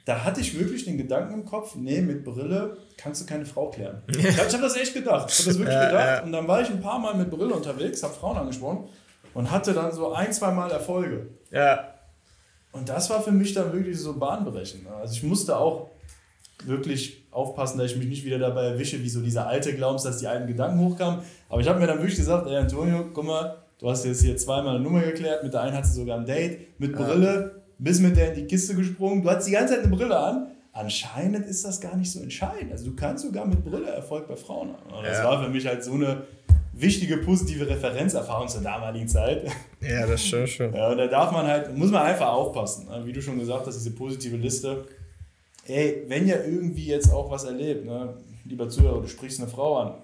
da 0.05 0.23
hatte 0.23 0.39
ich 0.39 0.57
wirklich 0.57 0.85
den 0.85 0.97
Gedanken 0.97 1.33
im 1.33 1.45
Kopf, 1.45 1.75
nee, 1.75 1.99
mit 1.99 2.23
Brille 2.23 2.77
kannst 2.95 3.21
du 3.21 3.25
keine 3.25 3.45
Frau 3.45 3.69
klären. 3.69 4.01
ich 4.07 4.37
habe 4.37 4.61
das 4.61 4.77
echt 4.77 4.93
gedacht. 4.93 5.29
Ich 5.29 5.39
habe 5.39 5.49
das 5.49 5.57
wirklich 5.57 5.75
ja, 5.75 5.87
gedacht. 5.87 6.23
Und 6.23 6.31
dann 6.31 6.47
war 6.47 6.61
ich 6.61 6.69
ein 6.69 6.79
paar 6.79 6.99
Mal 6.99 7.15
mit 7.15 7.29
Brille 7.29 7.53
unterwegs, 7.53 8.01
habe 8.01 8.13
Frauen 8.13 8.37
angesprochen 8.37 8.87
und 9.35 9.51
hatte 9.51 9.73
dann 9.73 9.91
so 9.91 10.13
ein, 10.13 10.33
zwei 10.33 10.51
Mal 10.51 10.71
Erfolge. 10.71 11.27
Ja. 11.51 11.93
Und 12.71 12.89
das 12.89 13.09
war 13.09 13.21
für 13.21 13.31
mich 13.31 13.53
dann 13.53 13.71
wirklich 13.71 13.99
so 13.99 14.17
bahnbrechend. 14.17 14.87
Also 14.87 15.13
ich 15.13 15.23
musste 15.23 15.55
auch 15.57 15.89
wirklich 16.63 17.27
aufpassen, 17.31 17.77
dass 17.77 17.91
ich 17.91 17.97
mich 17.97 18.07
nicht 18.07 18.25
wieder 18.25 18.39
dabei 18.39 18.69
erwische, 18.69 19.03
wie 19.03 19.09
so 19.09 19.21
dieser 19.21 19.45
alte 19.47 19.75
Glaubens, 19.75 20.03
dass 20.03 20.17
die 20.17 20.27
alten 20.27 20.47
Gedanken 20.47 20.79
hochkamen. 20.79 21.19
Aber 21.49 21.61
ich 21.61 21.67
habe 21.67 21.79
mir 21.79 21.87
dann 21.87 21.97
wirklich 21.97 22.15
gesagt, 22.15 22.47
ey 22.47 22.55
Antonio, 22.55 23.09
guck 23.13 23.25
mal, 23.25 23.57
du 23.77 23.89
hast 23.89 24.05
jetzt 24.05 24.21
hier 24.21 24.37
zweimal 24.37 24.75
eine 24.75 24.83
Nummer 24.83 25.01
geklärt, 25.01 25.43
mit 25.43 25.53
der 25.53 25.61
einen 25.61 25.75
hat 25.75 25.85
sie 25.85 25.93
sogar 25.93 26.17
ein 26.17 26.25
Date, 26.25 26.79
mit 26.79 26.93
Brille, 26.93 27.61
bist 27.77 28.01
mit 28.01 28.15
der 28.15 28.29
in 28.29 28.35
die 28.35 28.47
Kiste 28.47 28.73
gesprungen, 28.73 29.21
du 29.21 29.29
hattest 29.29 29.49
die 29.49 29.53
ganze 29.53 29.73
Zeit 29.73 29.83
eine 29.83 29.95
Brille 29.95 30.17
an. 30.17 30.47
Anscheinend 30.71 31.45
ist 31.45 31.63
das 31.63 31.79
gar 31.79 31.95
nicht 31.95 32.11
so 32.11 32.19
entscheidend. 32.19 32.71
Also 32.71 32.89
du 32.89 32.95
kannst 32.95 33.25
sogar 33.25 33.45
mit 33.45 33.63
Brille 33.63 33.89
Erfolg 33.89 34.27
bei 34.27 34.35
Frauen 34.35 34.73
haben. 34.73 34.93
Und 34.93 35.05
das 35.05 35.19
ja. 35.19 35.25
war 35.25 35.43
für 35.43 35.49
mich 35.49 35.65
halt 35.65 35.83
so 35.83 35.93
eine 35.93 36.23
wichtige 36.75 37.17
positive 37.17 37.67
Referenzerfahrung 37.67 38.47
zur 38.47 38.61
damaligen 38.61 39.07
Zeit. 39.07 39.49
Ja, 39.81 40.05
das 40.05 40.25
stimmt 40.25 40.49
schon. 40.49 40.73
Ja, 40.73 40.89
und 40.89 40.97
da 40.97 41.07
darf 41.07 41.31
man 41.31 41.47
halt, 41.47 41.75
muss 41.75 41.89
man 41.89 42.01
einfach 42.01 42.27
aufpassen. 42.27 42.87
Ne? 42.87 43.03
Wie 43.05 43.13
du 43.13 43.21
schon 43.21 43.39
gesagt 43.39 43.65
hast, 43.65 43.75
diese 43.75 43.91
positive 43.91 44.35
Liste. 44.35 44.85
Ey, 45.67 46.03
wenn 46.07 46.27
ihr 46.27 46.43
irgendwie 46.45 46.85
jetzt 46.85 47.11
auch 47.11 47.31
was 47.31 47.45
erlebt, 47.45 47.85
ne, 47.85 48.15
lieber 48.43 48.69
Zuhörer, 48.69 49.01
du 49.01 49.07
sprichst 49.07 49.39
eine 49.39 49.49
Frau 49.49 49.77
an, 49.77 49.95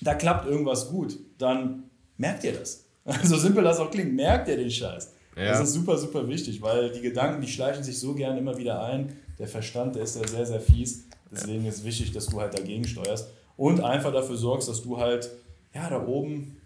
da 0.00 0.14
klappt 0.14 0.46
irgendwas 0.46 0.88
gut, 0.88 1.18
dann 1.38 1.84
merkt 2.16 2.44
ihr 2.44 2.52
das. 2.52 2.84
So 3.22 3.36
simpel 3.36 3.64
das 3.64 3.80
auch 3.80 3.90
klingt, 3.90 4.14
merkt 4.14 4.48
ihr 4.48 4.56
den 4.56 4.70
Scheiß. 4.70 5.12
Ja. 5.36 5.46
Das 5.46 5.60
ist 5.60 5.74
super, 5.74 5.98
super 5.98 6.28
wichtig, 6.28 6.62
weil 6.62 6.90
die 6.90 7.00
Gedanken, 7.00 7.40
die 7.40 7.48
schleichen 7.48 7.82
sich 7.82 7.98
so 7.98 8.14
gern 8.14 8.38
immer 8.38 8.56
wieder 8.56 8.82
ein. 8.82 9.16
Der 9.38 9.48
Verstand, 9.48 9.96
der 9.96 10.04
ist 10.04 10.16
ja 10.16 10.26
sehr, 10.26 10.46
sehr 10.46 10.60
fies. 10.60 11.04
Deswegen 11.30 11.64
ja. 11.64 11.70
ist 11.70 11.84
wichtig, 11.84 12.12
dass 12.12 12.26
du 12.26 12.40
halt 12.40 12.56
dagegen 12.56 12.84
steuerst 12.84 13.28
und 13.56 13.80
einfach 13.82 14.12
dafür 14.12 14.36
sorgst, 14.36 14.68
dass 14.68 14.82
du 14.82 14.98
halt 14.98 15.30
ja, 15.74 15.90
da 15.90 16.06
oben 16.06 16.60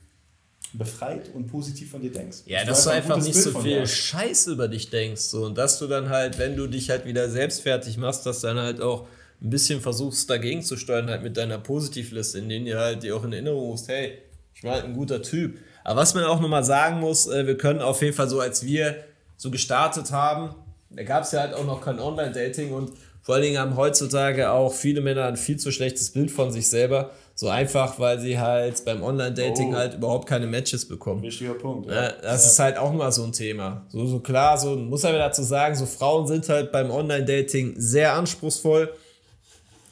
befreit 0.75 1.31
und 1.35 1.47
positiv 1.47 1.91
von 1.91 2.03
dir 2.03 2.13
denkst. 2.13 2.39
Ja, 2.47 2.65
dass, 2.65 2.85
du 2.85 2.91
einfach, 2.91 3.17
nicht 3.17 3.35
so 3.35 3.59
viel 3.59 3.87
Scheiß 3.87 4.49
über 4.49 4.69
dich 4.69 4.91
denkst. 4.91 5.23
So, 5.23 5.47
und 5.47 5.57
dass 5.57 5.79
du 5.79 5.87
dann 5.87 6.11
halt, 6.11 6.39
wenn 6.39 6.57
du 6.57 6.67
dich 6.67 6.91
halt 6.91 7.07
wieder 7.07 7.31
selbst 7.31 7.63
fertig 7.63 7.97
machst, 7.97 8.27
dass 8.27 8.41
dann 8.41 8.59
halt 8.59 8.81
auch 8.81 9.09
ein 9.41 9.51
bisschen 9.51 9.81
versuchst 9.81 10.29
dagegen 10.29 10.63
zu 10.63 10.77
steuern, 10.77 11.09
halt 11.09 11.23
mit 11.23 11.37
deiner 11.37 11.59
Positivliste, 11.59 12.39
in 12.39 12.49
denen 12.49 12.67
dir 12.67 12.79
halt 12.79 13.03
dir 13.03 13.17
auch 13.17 13.25
in 13.25 13.33
Erinnerung 13.33 13.61
rufst, 13.61 13.89
hey, 13.89 14.19
ich 14.55 14.63
bin 14.63 14.71
halt 14.71 14.85
ein 14.85 14.95
guter 14.95 15.23
Typ. 15.23 15.59
Aber 15.85 16.01
was 16.01 16.15
man 16.15 16.25
auch 16.25 16.41
nochmal 16.41 16.65
sagen 16.65 17.01
muss, 17.01 17.29
äh, 17.29 17.47
wir 17.47 17.57
können 17.57 17.81
auf 17.81 18.03
jeden 18.03 18.15
Fall 18.15 18.29
so, 18.29 18.41
als 18.41 18.67
wir 18.67 18.97
so 19.37 19.51
gestartet 19.51 20.11
haben, 20.11 20.55
da 20.91 21.03
gab 21.03 21.23
es 21.23 21.33
ja 21.33 21.41
halt 21.41 21.55
auch 21.55 21.65
noch 21.65 21.81
kein 21.81 21.99
Online-Dating 22.01 22.73
und 22.73 22.93
vor 23.23 23.35
allen 23.35 23.45
Dingen 23.45 23.59
haben 23.59 23.77
heutzutage 23.77 24.51
auch 24.51 24.73
viele 24.73 25.01
Männer 25.01 25.27
ein 25.27 25.37
viel 25.37 25.59
zu 25.59 25.71
schlechtes 25.71 26.11
Bild 26.11 26.31
von 26.31 26.51
sich 26.51 26.69
selber. 26.69 27.11
So 27.41 27.49
einfach, 27.49 28.01
weil 28.01 28.19
sie 28.19 28.37
halt 28.37 28.85
beim 28.85 29.01
Online-Dating 29.01 29.73
oh. 29.73 29.77
halt 29.77 29.95
überhaupt 29.95 30.29
keine 30.29 30.49
Matches 30.49 30.89
bekommen. 30.89 31.23
Wichtiger 31.23 31.55
Punkt. 31.55 31.89
Ja. 31.89 32.11
das 32.11 32.43
ja. 32.43 32.51
ist 32.51 32.59
halt 32.59 32.77
auch 32.79 32.93
mal 32.93 33.13
so 33.13 33.23
ein 33.23 33.31
Thema. 33.31 33.87
So, 33.91 34.05
so 34.07 34.19
klar, 34.19 34.59
so 34.59 34.75
muss 34.75 35.05
aber 35.05 35.19
dazu 35.19 35.45
sagen, 35.45 35.77
so 35.77 35.87
Frauen 35.87 36.27
sind 36.27 36.49
halt 36.49 36.73
beim 36.73 36.91
Online-Dating 36.91 37.75
sehr 37.77 38.15
anspruchsvoll. 38.15 38.93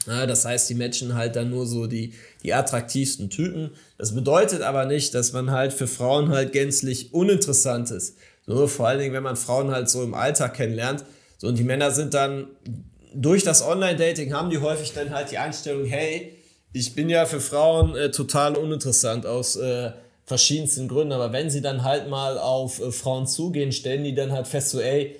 Ja, 0.07 0.25
das 0.25 0.43
heißt, 0.43 0.69
die 0.69 0.75
matchen 0.75 1.15
halt 1.15 1.37
dann 1.37 1.49
nur 1.49 1.65
so 1.65 1.87
die, 1.87 2.13
die 2.43 2.53
attraktivsten 2.53 3.29
Typen. 3.29 3.71
Das 3.97 4.13
bedeutet 4.13 4.61
aber 4.61 4.83
nicht, 4.83 5.13
dass 5.13 5.31
man 5.31 5.49
halt 5.49 5.71
für 5.71 5.87
Frauen 5.87 6.27
halt 6.27 6.51
gänzlich 6.51 7.13
uninteressant 7.13 7.91
ist. 7.91 8.17
Nur 8.45 8.67
vor 8.67 8.89
allen 8.89 8.99
Dingen, 8.99 9.13
wenn 9.13 9.23
man 9.23 9.37
Frauen 9.37 9.71
halt 9.71 9.89
so 9.89 10.03
im 10.03 10.15
Alltag 10.15 10.55
kennenlernt. 10.55 11.05
So, 11.37 11.47
und 11.47 11.57
die 11.57 11.63
Männer 11.63 11.91
sind 11.91 12.13
dann 12.13 12.47
durch 13.15 13.43
das 13.43 13.63
Online-Dating 13.65 14.33
haben 14.33 14.49
die 14.49 14.57
häufig 14.57 14.91
dann 14.91 15.11
halt 15.11 15.31
die 15.31 15.37
Einstellung, 15.37 15.85
hey, 15.85 16.36
ich 16.73 16.95
bin 16.95 17.09
ja 17.09 17.25
für 17.25 17.39
Frauen 17.39 17.95
äh, 17.95 18.11
total 18.11 18.55
uninteressant 18.55 19.25
aus 19.25 19.55
äh, 19.55 19.91
verschiedensten 20.25 20.87
Gründen, 20.87 21.13
aber 21.13 21.31
wenn 21.31 21.49
sie 21.49 21.61
dann 21.61 21.83
halt 21.83 22.09
mal 22.09 22.37
auf 22.37 22.79
äh, 22.79 22.91
Frauen 22.91 23.27
zugehen, 23.27 23.71
stellen 23.71 24.03
die 24.03 24.13
dann 24.13 24.31
halt 24.31 24.47
fest, 24.47 24.71
so, 24.71 24.79
ey, 24.79 25.15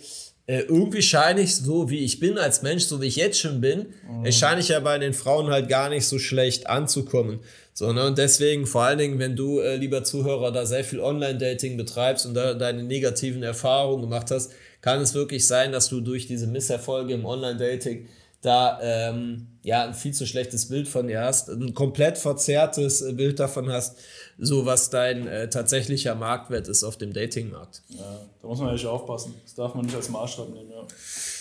äh, 0.48 0.62
irgendwie 0.62 1.02
scheine 1.02 1.42
ich 1.42 1.56
so, 1.56 1.90
wie 1.90 2.00
ich 2.00 2.20
bin 2.20 2.38
als 2.38 2.62
Mensch, 2.62 2.86
so 2.86 3.02
wie 3.02 3.08
ich 3.08 3.18
jetzt 3.18 3.40
schon 3.40 3.60
bin, 3.60 3.88
mhm. 4.10 4.32
scheine 4.32 4.62
ich 4.62 4.70
ja 4.70 4.80
bei 4.80 4.98
den 4.98 5.14
Frauen 5.14 5.50
halt 5.50 5.68
gar 5.68 5.90
nicht 5.90 6.06
so 6.06 6.20
schlecht 6.20 6.68
anzukommen. 6.68 7.40
So, 7.74 7.92
ne? 7.92 8.06
Und 8.08 8.18
deswegen, 8.18 8.66
vor 8.66 8.84
allen 8.84 8.98
Dingen, 8.98 9.20
wenn 9.20 9.36
du, 9.36 9.60
äh, 9.60 9.76
lieber 9.76 10.04
Zuhörer, 10.04 10.52
da 10.52 10.66
sehr 10.66 10.84
viel 10.84 11.00
Online-Dating 11.00 11.78
betreibst 11.78 12.26
und 12.26 12.34
da 12.34 12.54
deine 12.54 12.84
negativen 12.84 13.44
Erfahrungen 13.44 14.02
gemacht 14.02 14.32
hast, 14.32 14.52
kann 14.82 15.02
es 15.02 15.14
wirklich 15.14 15.46
sein, 15.46 15.72
dass 15.72 15.90
du 15.90 16.02
durch 16.02 16.28
diese 16.28 16.48
Misserfolge 16.48 17.14
im 17.14 17.26
Online-Dating 17.26 18.08
da 18.42 18.80
ähm, 18.82 19.48
ja 19.64 19.84
ein 19.84 19.94
viel 19.94 20.14
zu 20.14 20.26
schlechtes 20.26 20.70
Bild 20.70 20.88
von 20.88 21.08
dir 21.08 21.22
hast, 21.22 21.50
ein 21.50 21.74
komplett 21.74 22.18
verzerrtes 22.18 23.04
Bild 23.16 23.40
davon 23.40 23.70
hast, 23.70 23.98
so 24.38 24.66
was 24.66 24.90
dein 24.90 25.28
äh, 25.28 25.50
tatsächlicher 25.50 26.16
Marktwert 26.16 26.68
ist 26.68 26.84
auf 26.84 26.98
dem 26.98 27.14
Datingmarkt. 27.14 27.82
Ja, 27.90 28.20
da 28.42 28.48
muss 28.48 28.60
man 28.60 28.74
echt 28.74 28.86
aufpassen. 28.86 29.34
Das 29.44 29.56
darf 29.56 29.74
man 29.74 29.86
nicht 29.86 29.96
als 29.96 30.10
Maßstab 30.10 30.50
nehmen, 30.50 30.70
ja. 30.70 30.86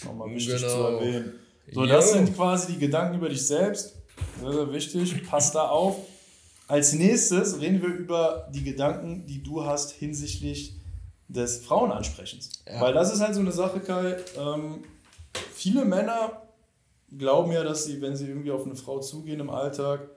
Nochmal 0.04 0.30
wichtig 0.34 0.56
genau. 0.56 0.68
zu 0.68 0.80
erwähnen. 0.82 1.32
So, 1.72 1.84
das 1.84 2.12
sind 2.12 2.34
quasi 2.34 2.72
die 2.72 2.78
Gedanken 2.78 3.18
über 3.18 3.28
dich 3.28 3.44
selbst. 3.44 3.94
Sehr, 4.40 4.52
sehr 4.52 4.72
wichtig. 4.72 5.28
Pass 5.28 5.52
da 5.52 5.68
auf. 5.68 5.96
Als 6.68 6.92
nächstes 6.92 7.60
reden 7.60 7.82
wir 7.82 7.88
über 7.88 8.48
die 8.52 8.64
Gedanken, 8.64 9.26
die 9.26 9.42
du 9.42 9.64
hast 9.64 9.92
hinsichtlich 9.92 10.74
des 11.28 11.58
Frauenansprechens. 11.58 12.50
Ja. 12.66 12.80
Weil 12.80 12.94
das 12.94 13.12
ist 13.12 13.20
halt 13.20 13.34
so 13.34 13.40
eine 13.40 13.52
Sache, 13.52 13.80
Kai. 13.80 14.16
Ähm, 14.36 14.84
viele 15.54 15.84
Männer 15.84 16.42
glauben 17.16 17.52
ja, 17.52 17.62
dass 17.62 17.84
sie, 17.84 18.00
wenn 18.00 18.16
sie 18.16 18.26
irgendwie 18.28 18.50
auf 18.50 18.64
eine 18.64 18.76
Frau 18.76 19.00
zugehen 19.00 19.40
im 19.40 19.50
Alltag, 19.50 20.08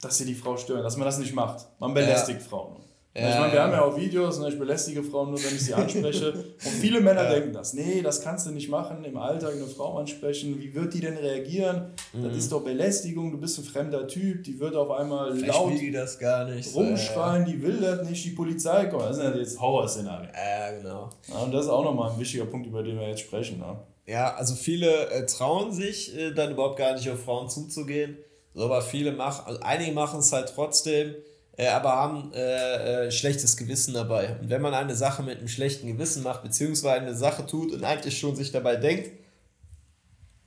dass 0.00 0.18
sie 0.18 0.24
die 0.24 0.34
Frau 0.34 0.56
stören, 0.56 0.82
dass 0.82 0.96
man 0.96 1.06
das 1.06 1.18
nicht 1.18 1.34
macht. 1.34 1.66
Man 1.80 1.94
belästigt 1.94 2.40
ja. 2.40 2.48
Frauen. 2.48 2.76
Ja, 3.16 3.30
ich 3.30 3.38
meine, 3.40 3.52
wir 3.52 3.62
haben 3.62 3.72
ja 3.72 3.82
auch 3.82 3.96
Videos, 3.96 4.38
ne, 4.38 4.48
ich 4.48 4.58
belästige 4.58 5.02
Frauen 5.02 5.30
nur, 5.30 5.42
wenn 5.42 5.54
ich 5.54 5.64
sie 5.64 5.74
anspreche. 5.74 6.32
Und 6.32 6.60
viele 6.60 7.00
Männer 7.00 7.24
ja. 7.24 7.30
denken 7.30 7.52
das. 7.52 7.72
Nee, 7.72 8.00
das 8.00 8.20
kannst 8.22 8.46
du 8.46 8.50
nicht 8.50 8.68
machen, 8.68 9.04
im 9.04 9.16
Alltag 9.16 9.54
eine 9.54 9.66
Frau 9.66 9.98
ansprechen. 9.98 10.60
Wie 10.60 10.72
wird 10.72 10.94
die 10.94 11.00
denn 11.00 11.16
reagieren? 11.16 11.94
Mhm. 12.12 12.24
Das 12.24 12.36
ist 12.36 12.52
doch 12.52 12.62
Belästigung, 12.62 13.32
du 13.32 13.38
bist 13.38 13.58
ein 13.58 13.64
fremder 13.64 14.06
Typ, 14.06 14.44
die 14.44 14.60
wird 14.60 14.76
auf 14.76 14.90
einmal 14.90 15.34
Vielleicht 15.34 15.52
laut 15.52 15.72
die 15.80 15.90
das 15.90 16.18
gar 16.18 16.44
nicht. 16.44 16.72
rumschreien, 16.74 17.44
die 17.44 17.60
will 17.60 17.78
das 17.80 18.08
nicht, 18.08 18.24
die 18.24 18.30
Polizei 18.30 18.86
kommt. 18.86 19.02
Das 19.02 19.16
sind 19.16 19.34
ja 19.34 19.40
jetzt 19.40 19.60
Horrorszenarien. 19.60 20.30
Ja, 20.32 20.76
genau. 20.76 21.10
Ja, 21.28 21.38
und 21.38 21.52
das 21.52 21.64
ist 21.64 21.70
auch 21.70 21.82
nochmal 21.82 22.12
ein 22.12 22.20
wichtiger 22.20 22.44
Punkt, 22.44 22.68
über 22.68 22.84
den 22.84 23.00
wir 23.00 23.08
jetzt 23.08 23.20
sprechen. 23.20 23.58
Ne? 23.58 23.78
Ja, 24.08 24.34
also 24.36 24.54
viele 24.54 25.10
äh, 25.10 25.26
trauen 25.26 25.70
sich 25.70 26.16
äh, 26.16 26.32
dann 26.32 26.52
überhaupt 26.52 26.78
gar 26.78 26.94
nicht 26.94 27.10
auf 27.10 27.22
Frauen 27.22 27.50
zuzugehen. 27.50 28.16
So, 28.54 28.64
aber 28.64 28.80
viele 28.80 29.12
machen, 29.12 29.44
also 29.46 29.60
einige 29.60 29.92
machen 29.92 30.20
es 30.20 30.32
halt 30.32 30.50
trotzdem, 30.54 31.14
äh, 31.58 31.66
aber 31.66 31.90
haben 31.92 32.32
äh, 32.32 33.08
äh, 33.08 33.10
schlechtes 33.10 33.58
Gewissen 33.58 33.92
dabei. 33.92 34.38
Und 34.40 34.48
wenn 34.48 34.62
man 34.62 34.72
eine 34.72 34.96
Sache 34.96 35.22
mit 35.22 35.38
einem 35.38 35.48
schlechten 35.48 35.86
Gewissen 35.86 36.22
macht, 36.22 36.42
beziehungsweise 36.42 37.02
eine 37.02 37.14
Sache 37.14 37.44
tut 37.44 37.70
und 37.70 37.84
eigentlich 37.84 38.18
schon 38.18 38.34
sich 38.34 38.50
dabei 38.50 38.76
denkt, 38.76 39.10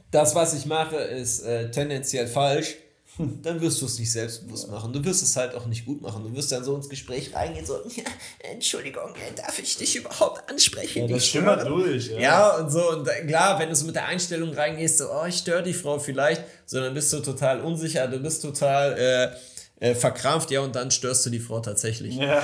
das, 0.10 0.34
was 0.34 0.56
ich 0.56 0.66
mache, 0.66 0.96
ist 0.96 1.42
äh, 1.42 1.70
tendenziell 1.70 2.26
falsch, 2.26 2.78
dann 3.18 3.62
wirst 3.62 3.82
du 3.82 3.86
es 3.86 4.00
nicht 4.00 4.12
selbstbewusst 4.12 4.68
ja. 4.68 4.74
machen. 4.74 4.94
Du 4.94 5.04
wirst 5.04 5.22
es 5.22 5.36
halt 5.36 5.54
auch 5.56 5.66
nicht 5.66 5.86
gut 5.86 6.02
machen. 6.02 6.24
Du 6.24 6.34
wirst 6.36 6.52
dann 6.52 6.64
so 6.64 6.76
ins 6.76 6.90
Gespräch 6.90 7.34
reingehen, 7.36 7.66
so, 7.66 7.76
ja, 7.96 8.04
Entschuldigung, 8.52 9.14
darf 9.36 9.60
ich 9.60 9.78
dich 9.78 9.96
überhaupt 9.96 10.50
ansprechen? 10.50 11.08
Ja, 11.08 11.16
das 11.16 11.28
stimmt 11.28 11.62
durch. 11.66 12.08
Ja. 12.08 12.20
ja, 12.20 12.58
und 12.58 12.72
so, 12.72 12.92
und 12.92 13.08
klar, 13.28 13.60
wenn 13.60 13.70
du 13.70 13.76
so 13.76 13.86
mit 13.86 13.96
der 13.96 14.06
Einstellung 14.06 14.54
reingehst, 14.54 15.00
so, 15.00 15.12
oh, 15.12 15.26
ich 15.26 15.38
störe 15.38 15.64
die 15.64 15.74
Frau 15.74 16.00
vielleicht, 16.00 16.44
sondern 16.66 16.94
bist 16.94 17.12
du 17.14 17.20
total 17.20 17.62
unsicher, 17.62 18.08
du 18.08 18.20
bist 18.20 18.42
total 18.42 18.98
äh, 18.98 19.90
äh, 19.90 19.96
verkrampft, 19.96 20.52
ja, 20.52 20.62
und 20.62 20.76
dann 20.76 20.92
störst 20.92 21.26
du 21.26 21.30
die 21.30 21.40
Frau 21.40 21.60
tatsächlich. 21.60 22.16
Ja. 22.16 22.44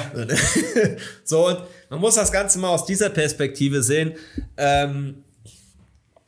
so, 1.23 1.47
und 1.47 1.59
man 1.89 1.99
muss 1.99 2.15
das 2.15 2.31
Ganze 2.31 2.59
mal 2.59 2.69
aus 2.69 2.85
dieser 2.85 3.09
Perspektive 3.09 3.83
sehen. 3.83 4.15
Ähm, 4.57 5.23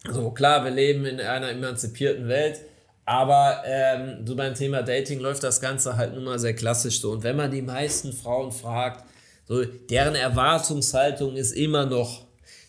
so, 0.10 0.32
klar, 0.32 0.64
wir 0.64 0.72
leben 0.72 1.06
in 1.06 1.20
einer 1.20 1.50
emanzipierten 1.50 2.28
Welt 2.30 2.62
aber 3.10 3.64
ähm, 3.66 4.24
so 4.24 4.36
beim 4.36 4.54
Thema 4.54 4.84
Dating 4.84 5.20
läuft 5.20 5.42
das 5.42 5.60
Ganze 5.60 5.98
halt 5.98 6.14
nun 6.14 6.26
mal 6.26 6.38
sehr 6.38 6.54
klassisch 6.54 7.02
so. 7.02 7.10
Und 7.12 7.24
wenn 7.24 7.36
man 7.36 7.50
die 7.50 7.64
meisten 7.64 8.14
Frauen 8.14 8.52
fragt, 8.52 9.04
so, 9.48 9.66
deren 9.66 10.14
Erwartungshaltung 10.14 11.36
ist 11.36 11.54
immer 11.54 11.88
noch, 11.88 12.28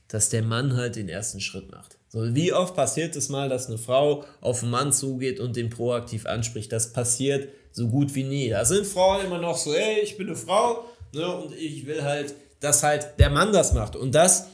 dass 0.09 0.31
der 0.31 0.43
Mann 0.43 0.79
halt 0.79 0.97
den 0.97 1.11
ersten 1.11 1.43
Schritt 1.43 1.71
macht. 1.71 1.99
So, 2.09 2.35
wie 2.35 2.55
oft 2.55 2.75
passiert 2.75 3.17
es 3.17 3.29
mal, 3.29 3.51
dass 3.51 3.67
eine 3.67 3.77
Frau 3.77 4.25
auf 4.41 4.63
einen 4.63 4.71
Mann 4.71 4.95
zugeht 4.95 5.41
und 5.41 5.57
den 5.57 5.69
proaktiv 5.69 6.25
anspricht? 6.25 6.73
Das 6.73 6.95
passiert 6.95 7.51
so 7.71 7.89
gut 7.89 8.15
wie 8.15 8.25
nie. 8.25 8.49
Da 8.49 8.65
sind 8.65 8.87
Frauen 8.87 9.27
immer 9.27 9.39
noch 9.39 9.59
so, 9.59 9.75
hey, 9.75 10.01
ich 10.01 10.17
bin 10.17 10.29
eine 10.29 10.37
Frau 10.37 10.87
ne, 11.13 11.37
und 11.37 11.55
ich 11.55 11.85
will 11.85 12.03
halt, 12.03 12.33
dass 12.61 12.83
halt 12.83 13.19
der 13.19 13.29
Mann 13.29 13.53
das 13.53 13.75
macht. 13.75 13.95
Und 13.95 14.15
das 14.15 14.47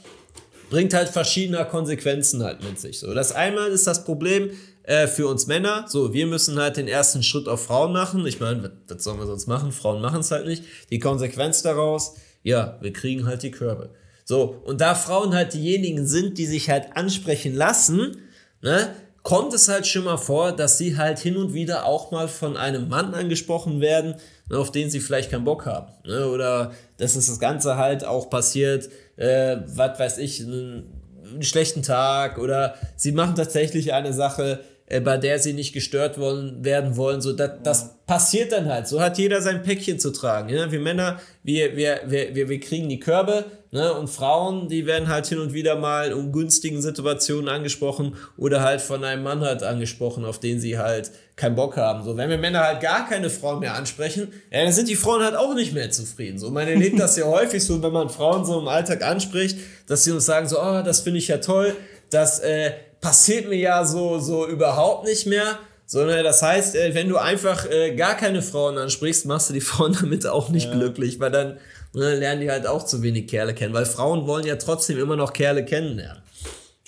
bringt 0.69 0.93
halt 0.93 1.09
verschiedene 1.09 1.63
Konsequenzen 1.65 2.43
halt 2.43 2.63
mit 2.63 2.79
sich. 2.79 2.99
So, 2.99 3.13
das 3.13 3.31
einmal 3.31 3.69
ist 3.69 3.87
das 3.87 4.03
Problem, 4.03 4.51
äh, 4.87 5.07
für 5.07 5.27
uns 5.27 5.47
Männer. 5.47 5.85
So, 5.87 6.13
wir 6.13 6.25
müssen 6.27 6.57
halt 6.59 6.77
den 6.77 6.87
ersten 6.87 7.21
Schritt 7.21 7.47
auf 7.47 7.65
Frauen 7.65 7.91
machen. 7.91 8.25
Ich 8.25 8.39
meine, 8.39 8.71
was 8.87 9.03
sollen 9.03 9.19
wir 9.19 9.27
sonst 9.27 9.45
machen? 9.45 9.71
Frauen 9.71 10.01
machen 10.01 10.21
es 10.21 10.31
halt 10.31 10.47
nicht. 10.47 10.63
Die 10.89 10.99
Konsequenz 10.99 11.61
daraus, 11.61 12.15
ja, 12.41 12.77
wir 12.81 12.93
kriegen 12.93 13.25
halt 13.25 13.43
die 13.43 13.51
Körbe. 13.51 13.89
So, 14.23 14.61
und 14.65 14.81
da 14.81 14.95
Frauen 14.95 15.35
halt 15.35 15.53
diejenigen 15.53 16.07
sind, 16.07 16.37
die 16.37 16.45
sich 16.45 16.69
halt 16.69 16.95
ansprechen 16.95 17.53
lassen, 17.53 18.17
ne, 18.61 18.93
kommt 19.23 19.53
es 19.53 19.67
halt 19.67 19.85
schon 19.85 20.05
mal 20.05 20.17
vor, 20.17 20.53
dass 20.53 20.77
sie 20.77 20.97
halt 20.97 21.19
hin 21.19 21.35
und 21.35 21.53
wieder 21.53 21.85
auch 21.85 22.11
mal 22.11 22.29
von 22.29 22.55
einem 22.55 22.87
Mann 22.87 23.13
angesprochen 23.13 23.81
werden, 23.81 24.15
ne, 24.49 24.57
auf 24.57 24.71
den 24.71 24.89
sie 24.89 25.01
vielleicht 25.01 25.31
keinen 25.31 25.43
Bock 25.43 25.65
haben. 25.65 25.91
Ne, 26.05 26.27
oder 26.27 26.71
dass 26.95 27.17
es 27.17 27.27
das 27.27 27.41
Ganze 27.41 27.75
halt 27.75 28.05
auch 28.05 28.29
passiert, 28.29 28.89
äh, 29.17 29.57
was 29.65 29.99
weiß 29.99 30.17
ich, 30.19 30.41
einen, 30.41 31.01
einen 31.23 31.43
schlechten 31.43 31.83
Tag 31.83 32.37
oder 32.37 32.75
sie 32.95 33.11
machen 33.11 33.35
tatsächlich 33.35 33.93
eine 33.93 34.13
Sache, 34.13 34.61
bei 34.89 35.17
der 35.17 35.37
sie 35.39 35.51
nicht 35.51 35.73
gestört 35.73 36.17
wollen, 36.17 36.63
werden 36.63 36.95
wollen. 36.95 37.19
So, 37.19 37.33
das, 37.33 37.51
das 37.61 37.97
passiert 38.05 38.53
dann 38.53 38.67
halt. 38.69 38.87
So 38.87 39.01
hat 39.01 39.17
jeder 39.17 39.41
sein 39.41 39.61
Päckchen 39.61 39.99
zu 39.99 40.11
tragen. 40.11 40.47
Ja? 40.47 40.71
Wir 40.71 40.79
Männer, 40.79 41.19
wir, 41.43 41.75
wir, 41.75 42.01
wir, 42.05 42.33
wir, 42.33 42.47
wir 42.47 42.59
kriegen 42.61 42.87
die 42.87 43.01
Körbe 43.01 43.43
ne? 43.71 43.93
und 43.93 44.09
Frauen, 44.09 44.69
die 44.69 44.85
werden 44.85 45.09
halt 45.09 45.27
hin 45.27 45.39
und 45.39 45.51
wieder 45.51 45.75
mal 45.75 46.11
in 46.11 46.31
günstigen 46.31 46.81
Situationen 46.81 47.49
angesprochen 47.49 48.15
oder 48.37 48.61
halt 48.61 48.79
von 48.79 49.03
einem 49.03 49.23
Mann 49.23 49.41
halt 49.41 49.61
angesprochen, 49.61 50.23
auf 50.23 50.39
den 50.39 50.61
sie 50.61 50.77
halt 50.77 51.11
keinen 51.35 51.57
Bock 51.57 51.75
haben. 51.75 52.05
So, 52.05 52.15
wenn 52.15 52.29
wir 52.29 52.37
Männer 52.37 52.61
halt 52.61 52.79
gar 52.79 53.09
keine 53.09 53.29
Frauen 53.29 53.59
mehr 53.59 53.75
ansprechen, 53.75 54.31
ja, 54.51 54.63
dann 54.63 54.71
sind 54.71 54.87
die 54.87 54.95
Frauen 54.95 55.21
halt 55.21 55.35
auch 55.35 55.53
nicht 55.53 55.73
mehr 55.73 55.91
zufrieden. 55.91 56.39
So, 56.39 56.49
man 56.49 56.65
erlebt 56.65 56.97
das 56.97 57.17
ja 57.17 57.25
häufig 57.27 57.61
so, 57.61 57.83
wenn 57.83 57.91
man 57.91 58.09
Frauen 58.09 58.45
so 58.45 58.57
im 58.57 58.69
Alltag 58.69 59.03
anspricht, 59.03 59.59
dass 59.85 60.05
sie 60.05 60.11
uns 60.11 60.25
sagen 60.25 60.47
so, 60.47 60.57
oh, 60.61 60.81
das 60.81 61.01
finde 61.01 61.19
ich 61.19 61.27
ja 61.27 61.39
toll, 61.39 61.75
dass 62.09 62.39
äh, 62.39 62.71
passiert 63.07 63.47
mir 63.47 63.57
ja 63.57 63.85
so, 63.85 64.19
so 64.19 64.47
überhaupt 64.47 65.05
nicht 65.05 65.25
mehr. 65.27 65.59
Sondern 65.89 66.21
das 66.25 66.41
heißt, 66.41 66.75
äh, 66.75 66.93
wenn 66.93 67.07
du 67.07 67.15
einfach 67.15 67.65
äh, 67.71 67.95
gar 67.95 68.15
keine 68.15 68.41
Frauen 68.41 68.77
ansprichst, 68.77 69.25
machst 69.25 69.49
du 69.49 69.53
die 69.53 69.61
Frauen 69.61 69.93
damit 70.01 70.27
auch 70.27 70.49
nicht 70.49 70.67
ja. 70.67 70.73
glücklich, 70.73 71.17
weil 71.21 71.31
dann 71.31 71.59
ne, 71.93 72.15
lernen 72.15 72.41
die 72.41 72.51
halt 72.51 72.67
auch 72.67 72.83
zu 72.83 73.01
wenig 73.01 73.27
Kerle 73.27 73.53
kennen, 73.53 73.73
weil 73.73 73.85
Frauen 73.85 74.27
wollen 74.27 74.45
ja 74.45 74.57
trotzdem 74.57 74.99
immer 74.99 75.15
noch 75.15 75.31
Kerle 75.31 75.63
kennenlernen. 75.63 76.21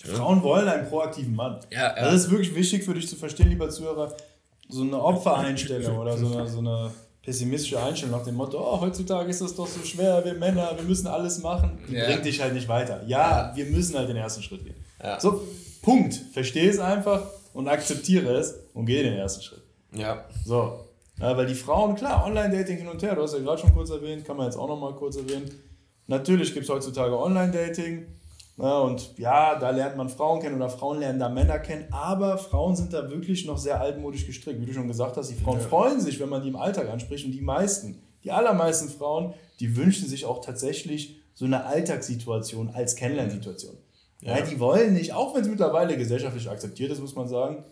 Frauen 0.04 0.44
wollen 0.44 0.68
einen 0.68 0.90
proaktiven 0.90 1.34
Mann. 1.34 1.62
Ja, 1.72 1.96
ja. 1.96 2.06
Das 2.06 2.16
ist 2.16 2.32
wirklich 2.32 2.54
wichtig 2.54 2.84
für 2.84 2.94
dich 2.94 3.08
zu 3.08 3.16
verstehen, 3.16 3.48
lieber 3.48 3.70
Zuhörer. 3.70 4.14
So 4.68 4.82
eine 4.82 5.02
Opfereinstellung 5.02 5.98
oder 5.98 6.18
so 6.18 6.28
eine, 6.28 6.48
so 6.48 6.60
eine 6.60 6.92
pessimistische 7.24 7.82
Einstellung 7.82 8.18
nach 8.18 8.26
dem 8.26 8.36
Motto, 8.36 8.58
oh, 8.60 8.82
heutzutage 8.82 9.30
ist 9.30 9.42
das 9.42 9.56
doch 9.56 9.68
so 9.68 9.84
schwer, 9.86 10.24
wir 10.26 10.34
Männer, 10.34 10.72
wir 10.76 10.84
müssen 10.84 11.08
alles 11.08 11.42
machen, 11.42 11.80
ja. 11.90 12.06
bringt 12.06 12.26
dich 12.26 12.42
halt 12.42 12.54
nicht 12.54 12.68
weiter. 12.68 13.02
Ja, 13.08 13.54
wir 13.56 13.66
müssen 13.66 13.98
halt 13.98 14.10
den 14.10 14.18
ersten 14.18 14.44
Schritt 14.44 14.66
gehen. 14.66 14.76
So, 15.20 15.42
Punkt. 15.82 16.14
Verstehe 16.34 16.70
es 16.70 16.80
einfach 16.80 17.28
und 17.54 17.68
akzeptiere 17.68 18.34
es 18.34 18.56
und 18.74 18.86
gehe 18.86 19.04
den 19.04 19.14
ersten 19.14 19.42
Schritt. 19.42 19.64
Ja. 19.94 20.26
So. 20.46 20.86
Ja, 21.20 21.36
weil 21.36 21.48
die 21.48 21.56
Frauen, 21.56 21.96
klar, 21.96 22.26
Online-Dating 22.26 22.78
hin 22.78 22.88
und 22.88 23.02
her, 23.04 23.16
du 23.16 23.24
hast 23.24 23.34
ja 23.34 23.40
gerade 23.40 23.60
schon 23.60 23.74
kurz 23.74 23.90
erwähnt, 23.90 24.24
kann 24.24 24.38
man 24.38 24.46
jetzt 24.46 24.58
auch 24.58 24.68
nochmal 24.68 24.94
kurz 24.94 25.18
erwähnen. 25.18 25.52
Natürlich 26.08 26.54
gibt 26.54 26.64
es 26.64 26.70
heutzutage 26.70 27.18
Online-Dating. 27.18 28.06
Ja, 28.58 28.80
und 28.80 29.18
ja, 29.18 29.58
da 29.58 29.70
lernt 29.70 29.96
man 29.96 30.10
Frauen 30.10 30.42
kennen 30.42 30.56
oder 30.56 30.70
Frauen 30.70 31.00
lernen 31.00 31.20
da 31.20 31.30
Männer 31.30 31.60
kennen, 31.60 31.88
aber 31.92 32.38
Frauen 32.38 32.76
sind 32.76 32.92
da 32.92 33.10
wirklich 33.10 33.46
noch 33.46 33.58
sehr 33.58 33.80
altmodisch 33.80 34.26
gestrickt. 34.26 34.60
Wie 34.60 34.66
du 34.66 34.74
schon 34.74 34.88
gesagt 34.88 35.16
hast, 35.16 35.30
die 35.30 35.36
Frauen 35.36 35.60
ja. 35.60 35.66
freuen 35.66 36.02
sich, 36.02 36.20
wenn 36.20 36.28
man 36.28 36.42
die 36.42 36.50
im 36.50 36.58
Alltag 36.58 36.90
anspricht 36.90 37.26
und 37.26 37.32
die 37.32 37.42
meisten, 37.42 38.02
die 38.24 38.32
allermeisten 38.32 38.90
Frauen, 38.90 39.34
die 39.62 39.78
wünschen 39.78 40.10
sich 40.10 40.26
auch 40.26 40.44
tatsächlich 40.44 41.22
so 41.36 41.46
eine 41.46 41.66
Alltagssituation 41.66 42.70
als 42.70 42.98
Kennenlernsituation. 42.98 43.78
Ja. 44.22 44.38
ja. 44.38 44.46
die 44.46 44.60
wollen 44.60 44.94
nicht, 44.94 45.14
auch 45.14 45.34
wenn 45.36 45.42
es 45.42 45.48
mittlerweile 45.48 45.98
gesellschaftlich 45.98 46.50
akzeptiert 46.50 46.92
ist, 46.92 47.02
muss 47.02 47.16
man 47.16 47.28
sagen. 47.28 47.64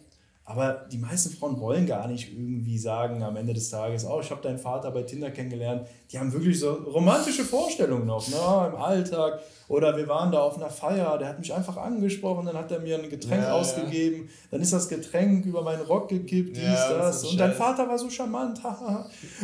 Aber 0.49 0.85
die 0.89 0.97
meisten 0.97 1.29
Frauen 1.29 1.59
wollen 1.59 1.85
gar 1.85 2.07
nicht 2.07 2.31
irgendwie 2.31 2.77
sagen 2.77 3.21
am 3.21 3.35
Ende 3.35 3.53
des 3.53 3.69
Tages, 3.69 4.05
oh, 4.05 4.21
ich 4.21 4.31
habe 4.31 4.41
deinen 4.41 4.57
Vater 4.57 4.91
bei 4.91 5.01
Tinder 5.01 5.29
kennengelernt. 5.29 5.85
Die 6.09 6.17
haben 6.17 6.31
wirklich 6.31 6.57
so 6.57 6.71
romantische 6.71 7.43
Vorstellungen 7.43 8.05
noch, 8.05 8.25
ne, 8.29 8.71
im 8.71 8.81
Alltag. 8.81 9.41
Oder 9.67 9.97
wir 9.97 10.07
waren 10.07 10.31
da 10.31 10.39
auf 10.39 10.55
einer 10.55 10.69
Feier, 10.69 11.17
der 11.17 11.27
hat 11.27 11.39
mich 11.39 11.53
einfach 11.53 11.75
angesprochen, 11.75 12.45
dann 12.45 12.55
hat 12.55 12.71
er 12.71 12.79
mir 12.79 12.97
ein 12.97 13.09
Getränk 13.09 13.43
ja, 13.43 13.51
ausgegeben, 13.51 14.19
ja. 14.19 14.47
dann 14.51 14.61
ist 14.61 14.71
das 14.71 14.87
Getränk 14.87 15.45
über 15.45 15.61
meinen 15.63 15.81
Rock 15.81 16.07
gekippt, 16.07 16.55
dies, 16.55 16.63
ja, 16.63 16.93
das. 16.97 17.25
Und 17.25 17.37
dein 17.37 17.51
Vater 17.51 17.85
war 17.89 17.97
so 17.99 18.09
charmant, 18.09 18.61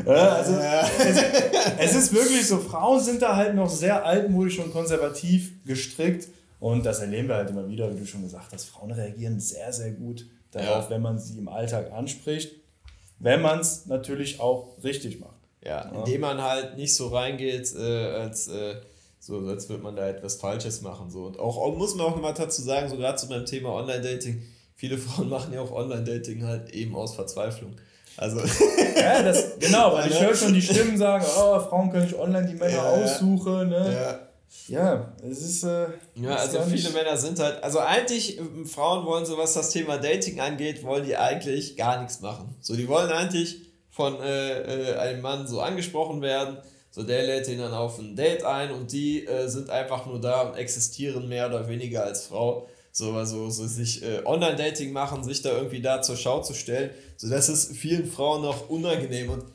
also, 0.06 0.54
es, 1.00 1.24
es 1.80 1.96
ist 1.96 2.14
wirklich 2.14 2.48
so, 2.48 2.60
Frauen 2.60 3.02
sind 3.02 3.22
da 3.22 3.36
halt 3.36 3.54
noch 3.56 3.70
sehr 3.70 4.06
altmodisch 4.06 4.60
und 4.60 4.72
konservativ 4.72 5.52
gestrickt 5.66 6.30
Und 6.64 6.86
das 6.86 7.00
erleben 7.00 7.28
wir 7.28 7.36
halt 7.36 7.50
immer 7.50 7.68
wieder, 7.68 7.94
wie 7.94 8.00
du 8.00 8.06
schon 8.06 8.22
gesagt 8.22 8.54
hast. 8.54 8.70
Frauen 8.70 8.90
reagieren 8.90 9.38
sehr, 9.38 9.74
sehr 9.74 9.92
gut 9.92 10.26
darauf, 10.52 10.86
ja. 10.86 10.90
wenn 10.92 11.02
man 11.02 11.20
sie 11.20 11.38
im 11.38 11.50
Alltag 11.50 11.92
anspricht. 11.92 12.54
Wenn 13.20 13.42
man 13.42 13.60
es 13.60 13.86
natürlich 13.88 14.40
auch 14.40 14.82
richtig 14.82 15.20
macht. 15.20 15.36
Ja, 15.62 15.92
ja, 15.92 15.92
indem 15.92 16.22
man 16.22 16.42
halt 16.42 16.78
nicht 16.78 16.96
so 16.96 17.10
reingeht, 17.10 17.76
äh, 17.76 18.12
als, 18.12 18.48
äh, 18.48 18.76
so, 19.20 19.40
als 19.40 19.68
würde 19.68 19.84
man 19.84 19.98
da 19.98 20.08
etwas 20.08 20.36
Falsches 20.36 20.82
machen. 20.82 21.12
So. 21.12 21.26
Und 21.26 21.38
auch 21.38 21.76
muss 21.76 21.96
man 21.96 22.08
auch 22.08 22.16
mal 22.16 22.32
dazu 22.32 22.62
sagen, 22.62 22.88
so 22.88 22.96
gerade 22.96 23.18
zu 23.18 23.28
meinem 23.28 23.46
Thema 23.46 23.74
Online-Dating, 23.74 24.42
viele 24.74 24.98
Frauen 25.00 25.28
machen 25.28 25.52
ja 25.52 25.60
auch 25.60 25.72
Online-Dating 25.72 26.46
halt 26.46 26.70
eben 26.70 26.96
aus 26.96 27.14
Verzweiflung. 27.14 27.76
Also. 28.16 28.40
ja, 28.96 29.22
das, 29.22 29.60
genau, 29.60 29.92
weil 29.92 30.10
ich 30.10 30.22
höre 30.22 30.34
schon 30.34 30.54
die 30.54 30.62
Stimmen 30.62 30.98
sagen, 30.98 31.26
oh, 31.38 31.60
Frauen 31.60 31.92
können 31.92 32.06
nicht 32.06 32.18
online 32.18 32.48
die 32.48 32.56
Männer 32.56 32.72
ja, 32.72 32.90
aussuchen, 32.90 33.68
ne? 33.68 33.94
Ja. 33.94 34.23
Ja, 34.68 35.14
es 35.22 35.42
ist. 35.42 35.64
Äh, 35.64 35.88
ja, 36.16 36.36
also 36.36 36.62
viele 36.62 36.90
Männer 36.92 37.18
sind 37.18 37.40
halt. 37.40 37.64
Also 37.64 37.80
eigentlich, 37.80 38.40
äh, 38.40 38.66
Frauen 38.66 39.06
wollen 39.06 39.26
so, 39.26 39.38
was 39.38 39.54
das 39.54 39.70
Thema 39.72 39.98
Dating 39.98 40.40
angeht, 40.40 40.84
wollen 40.84 41.06
die 41.06 41.18
eigentlich 41.18 41.76
gar 41.76 42.02
nichts 42.02 42.22
machen. 42.22 42.56
So, 42.62 42.76
die 42.76 42.88
wollen 42.88 43.12
eigentlich 43.12 43.58
von 43.90 44.20
äh, 44.22 44.92
äh, 44.92 44.98
einem 44.98 45.22
Mann 45.22 45.48
so 45.48 45.60
angesprochen 45.62 46.22
werden. 46.22 46.58
So, 46.92 47.04
der 47.04 47.24
lädt 47.24 47.48
ihn 47.48 47.60
dann 47.60 47.74
auf 47.74 48.00
ein 48.00 48.16
Date 48.16 48.44
ein 48.44 48.72
und 48.72 48.92
die 48.92 49.26
äh, 49.26 49.48
sind 49.48 49.70
einfach 49.70 50.06
nur 50.06 50.22
da 50.22 50.42
und 50.42 50.56
existieren 50.56 51.28
mehr 51.28 51.48
oder 51.48 51.68
weniger 51.68 52.04
als 52.04 52.28
Frau. 52.28 52.68
So, 52.92 53.14
also, 53.14 53.50
so 53.50 53.66
sich 53.66 54.04
äh, 54.04 54.22
Online-Dating 54.24 54.94
machen, 54.94 55.24
sich 55.24 55.42
da 55.42 55.52
irgendwie 55.52 55.82
da 55.82 56.02
zur 56.02 56.16
Schau 56.16 56.42
zu 56.42 56.54
stellen. 56.54 56.92
So, 57.18 57.30
das 57.30 57.50
ist 57.50 57.76
vielen 57.76 58.06
Frauen 58.06 58.44
noch 58.44 58.70
unangenehm 58.70 59.32
und 59.32 59.46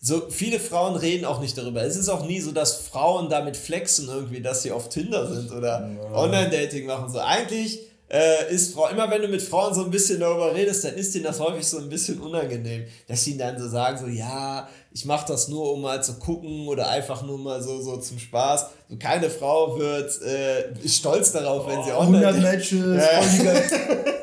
so 0.00 0.30
viele 0.30 0.58
Frauen 0.58 0.96
reden 0.96 1.26
auch 1.26 1.40
nicht 1.40 1.58
darüber. 1.58 1.82
Es 1.82 1.96
ist 1.96 2.08
auch 2.08 2.24
nie 2.24 2.40
so, 2.40 2.52
dass 2.52 2.76
Frauen 2.76 3.28
damit 3.28 3.56
flexen 3.56 4.08
irgendwie, 4.08 4.40
dass 4.40 4.62
sie 4.62 4.72
auf 4.72 4.88
Tinder 4.88 5.26
sind 5.26 5.52
oder 5.52 5.90
ja. 5.90 6.14
Online-Dating 6.14 6.86
machen. 6.86 7.12
So 7.12 7.20
eigentlich 7.20 7.80
äh, 8.10 8.52
ist 8.52 8.74
Frau, 8.74 8.88
immer 8.88 9.08
wenn 9.08 9.22
du 9.22 9.28
mit 9.28 9.40
Frauen 9.40 9.72
so 9.72 9.84
ein 9.84 9.90
bisschen 9.90 10.18
darüber 10.18 10.52
redest, 10.52 10.84
dann 10.84 10.94
ist 10.94 11.14
denen 11.14 11.24
das 11.24 11.38
häufig 11.38 11.64
so 11.64 11.78
ein 11.78 11.88
bisschen 11.88 12.20
unangenehm, 12.20 12.84
dass 13.06 13.22
sie 13.22 13.36
dann 13.38 13.56
so 13.56 13.68
sagen, 13.68 13.98
so 13.98 14.06
ja, 14.06 14.68
ich 14.92 15.04
mache 15.04 15.28
das 15.28 15.46
nur, 15.46 15.72
um 15.72 15.82
mal 15.82 16.02
zu 16.02 16.14
gucken 16.14 16.66
oder 16.66 16.90
einfach 16.90 17.22
nur 17.22 17.38
mal 17.38 17.62
so, 17.62 17.80
so 17.80 17.98
zum 17.98 18.18
Spaß. 18.18 18.66
So, 18.88 18.96
keine 18.96 19.30
Frau 19.30 19.78
wird 19.78 20.10
äh, 20.22 20.88
stolz 20.88 21.30
darauf, 21.30 21.68
wenn 21.68 21.78
oh, 21.78 21.84
sie 21.84 21.92
online... 21.92 22.26
100 22.26 22.42
Matches, 22.42 22.96
ja. 22.96 23.22
voll, 23.22 23.28
die 23.28 23.44
geil, 23.44 23.70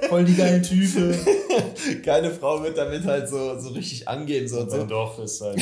voll 0.09 0.25
die 0.25 0.35
geilen 0.35 0.63
Typen. 0.63 1.17
keine 2.03 2.31
Frau 2.31 2.61
wird 2.61 2.77
damit 2.77 3.05
halt 3.05 3.29
so, 3.29 3.57
so 3.57 3.69
richtig 3.69 4.05
angehen. 4.05 4.49
So, 4.49 4.69
so. 4.69 4.83
Doch, 4.83 5.17
ist 5.19 5.39
halt, 5.39 5.61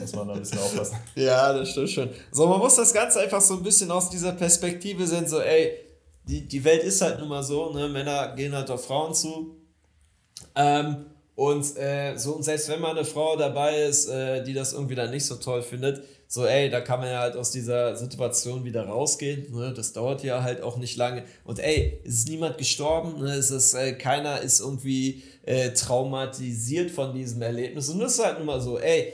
muss 0.00 0.12
man 0.16 0.26
da 0.26 0.34
ein 0.34 0.40
bisschen 0.40 0.58
aufpassen. 0.58 0.96
ja, 1.14 1.52
das 1.52 1.70
stimmt 1.70 1.90
schon. 1.90 2.10
So, 2.32 2.48
man 2.48 2.58
muss 2.58 2.74
das 2.74 2.92
Ganze 2.92 3.20
einfach 3.20 3.40
so 3.40 3.54
ein 3.54 3.62
bisschen 3.62 3.92
aus 3.92 4.10
dieser 4.10 4.32
Perspektive 4.32 5.06
sehen, 5.06 5.28
so 5.28 5.38
ey, 5.38 5.89
die, 6.24 6.46
die 6.46 6.64
Welt 6.64 6.82
ist 6.82 7.00
halt 7.00 7.18
nun 7.18 7.28
mal 7.28 7.42
so, 7.42 7.72
ne? 7.72 7.88
Männer 7.88 8.34
gehen 8.36 8.54
halt 8.54 8.70
auf 8.70 8.84
Frauen 8.84 9.14
zu. 9.14 9.56
Ähm, 10.54 11.06
und 11.34 11.76
äh, 11.76 12.16
so, 12.16 12.34
und 12.34 12.42
selbst 12.42 12.68
wenn 12.68 12.80
mal 12.80 12.90
eine 12.90 13.04
Frau 13.04 13.36
dabei 13.36 13.84
ist, 13.84 14.08
äh, 14.08 14.42
die 14.44 14.52
das 14.52 14.72
irgendwie 14.72 14.94
dann 14.94 15.10
nicht 15.10 15.24
so 15.24 15.36
toll 15.36 15.62
findet, 15.62 16.02
so, 16.32 16.46
ey, 16.46 16.70
da 16.70 16.80
kann 16.80 17.00
man 17.00 17.10
ja 17.10 17.20
halt 17.20 17.34
aus 17.34 17.50
dieser 17.50 17.96
Situation 17.96 18.64
wieder 18.64 18.84
rausgehen. 18.84 19.52
Ne? 19.52 19.72
Das 19.74 19.92
dauert 19.92 20.22
ja 20.22 20.44
halt 20.44 20.62
auch 20.62 20.76
nicht 20.76 20.96
lange. 20.96 21.24
Und 21.44 21.58
ey, 21.58 22.00
es 22.04 22.18
ist 22.18 22.28
niemand 22.28 22.56
gestorben, 22.56 23.20
ne? 23.20 23.32
es 23.34 23.50
ist, 23.50 23.74
äh, 23.74 23.94
keiner 23.94 24.40
ist 24.40 24.60
irgendwie 24.60 25.24
äh, 25.42 25.70
traumatisiert 25.70 26.92
von 26.92 27.14
diesem 27.14 27.42
Erlebnis. 27.42 27.88
Und 27.88 27.98
das 27.98 28.12
ist 28.12 28.24
halt 28.24 28.38
nun 28.38 28.46
mal 28.46 28.60
so, 28.60 28.78
ey, 28.78 29.12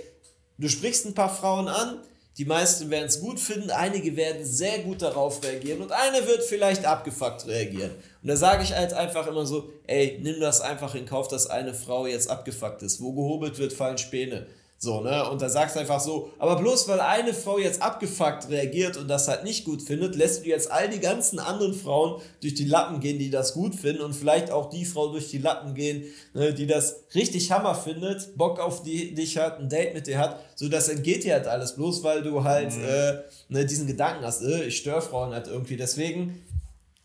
du 0.58 0.68
sprichst 0.68 1.06
ein 1.06 1.14
paar 1.14 1.34
Frauen 1.34 1.68
an, 1.68 2.00
die 2.38 2.44
meisten 2.44 2.90
werden 2.90 3.06
es 3.06 3.20
gut 3.20 3.40
finden, 3.40 3.70
einige 3.70 4.14
werden 4.16 4.44
sehr 4.44 4.80
gut 4.80 5.00
darauf 5.00 5.42
reagieren 5.42 5.80
und 5.80 5.92
eine 5.92 6.26
wird 6.26 6.42
vielleicht 6.42 6.84
abgefuckt 6.84 7.46
reagieren. 7.46 7.92
Und 8.22 8.28
da 8.28 8.36
sage 8.36 8.62
ich 8.62 8.74
halt 8.74 8.92
einfach 8.92 9.26
immer 9.26 9.46
so, 9.46 9.70
ey, 9.86 10.18
nimm 10.22 10.40
das 10.40 10.60
einfach 10.60 10.94
in 10.94 11.06
Kauf, 11.06 11.28
dass 11.28 11.46
eine 11.46 11.72
Frau 11.72 12.06
jetzt 12.06 12.28
abgefuckt 12.28 12.82
ist. 12.82 13.00
Wo 13.00 13.12
gehobelt 13.12 13.58
wird, 13.58 13.72
fallen 13.72 13.96
Späne. 13.96 14.46
So, 14.78 15.00
ne? 15.00 15.28
Und 15.30 15.40
da 15.40 15.48
sagst 15.48 15.74
du 15.74 15.80
einfach 15.80 16.00
so, 16.00 16.30
aber 16.38 16.56
bloß 16.56 16.86
weil 16.88 17.00
eine 17.00 17.32
Frau 17.32 17.58
jetzt 17.58 17.80
abgefuckt 17.80 18.50
reagiert 18.50 18.98
und 18.98 19.08
das 19.08 19.26
halt 19.26 19.42
nicht 19.42 19.64
gut 19.64 19.80
findet, 19.80 20.16
lässt 20.16 20.44
du 20.44 20.48
jetzt 20.50 20.70
all 20.70 20.90
die 20.90 21.00
ganzen 21.00 21.38
anderen 21.38 21.72
Frauen 21.72 22.20
durch 22.42 22.54
die 22.54 22.66
Lappen 22.66 23.00
gehen, 23.00 23.18
die 23.18 23.30
das 23.30 23.54
gut 23.54 23.74
finden 23.74 24.02
und 24.02 24.12
vielleicht 24.12 24.50
auch 24.50 24.68
die 24.68 24.84
Frau 24.84 25.08
durch 25.08 25.30
die 25.30 25.38
Lappen 25.38 25.74
gehen, 25.74 26.04
ne, 26.34 26.52
die 26.52 26.66
das 26.66 27.04
richtig 27.14 27.50
Hammer 27.50 27.74
findet, 27.74 28.36
Bock 28.36 28.60
auf 28.60 28.82
die, 28.82 29.14
dich 29.14 29.38
hat, 29.38 29.58
ein 29.60 29.70
Date 29.70 29.94
mit 29.94 30.06
dir 30.06 30.18
hat. 30.18 30.40
So, 30.56 30.68
das 30.68 30.90
entgeht 30.90 31.24
dir 31.24 31.32
halt 31.32 31.46
alles, 31.46 31.74
bloß 31.74 32.02
weil 32.04 32.22
du 32.22 32.44
halt 32.44 32.76
mhm. 32.76 32.84
äh, 32.84 33.14
ne, 33.48 33.64
diesen 33.64 33.86
Gedanken 33.86 34.24
hast, 34.26 34.42
äh, 34.42 34.64
ich 34.64 34.76
störe 34.76 35.00
Frauen 35.00 35.32
halt 35.32 35.46
irgendwie. 35.46 35.78
Deswegen, 35.78 36.44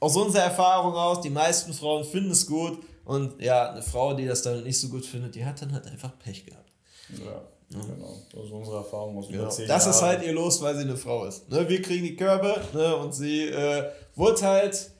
aus 0.02 0.18
unserer 0.18 0.44
Erfahrung 0.44 0.96
aus, 0.96 1.22
die 1.22 1.30
meisten 1.30 1.74
Frauen 1.74 2.04
finden 2.04 2.32
es 2.32 2.48
gut 2.48 2.80
und 3.06 3.42
ja, 3.42 3.72
eine 3.72 3.82
Frau, 3.82 4.14
die 4.14 4.26
das 4.26 4.42
dann 4.42 4.64
nicht 4.64 4.80
so 4.80 4.90
gut 4.90 5.06
findet, 5.06 5.36
die 5.36 5.46
hat 5.46 5.62
dann 5.62 5.72
halt 5.72 5.88
einfach 5.88 6.12
Pech 6.20 6.46
gehabt. 6.46 6.70
Ja. 7.10 7.42
Genau, 7.72 8.18
das 8.34 8.46
ist 8.46 8.52
unsere 8.52 8.78
Erfahrung 8.78 9.18
aus 9.18 9.28
genau. 9.30 9.46
Das 9.46 9.60
Jahren. 9.60 9.90
ist 9.90 10.02
halt 10.02 10.24
ihr 10.24 10.34
Los, 10.34 10.62
weil 10.62 10.76
sie 10.76 10.82
eine 10.82 10.98
Frau 10.98 11.26
ist. 11.26 11.50
Ne? 11.50 11.68
Wir 11.70 11.82
kriegen 11.82 12.04
die 12.04 12.16
Körbe 12.16 12.62
ne? 12.74 12.96
und 12.98 13.14
sie 13.14 13.48
äh, 13.48 13.90
wurde 14.16 14.42
halt 14.42 14.92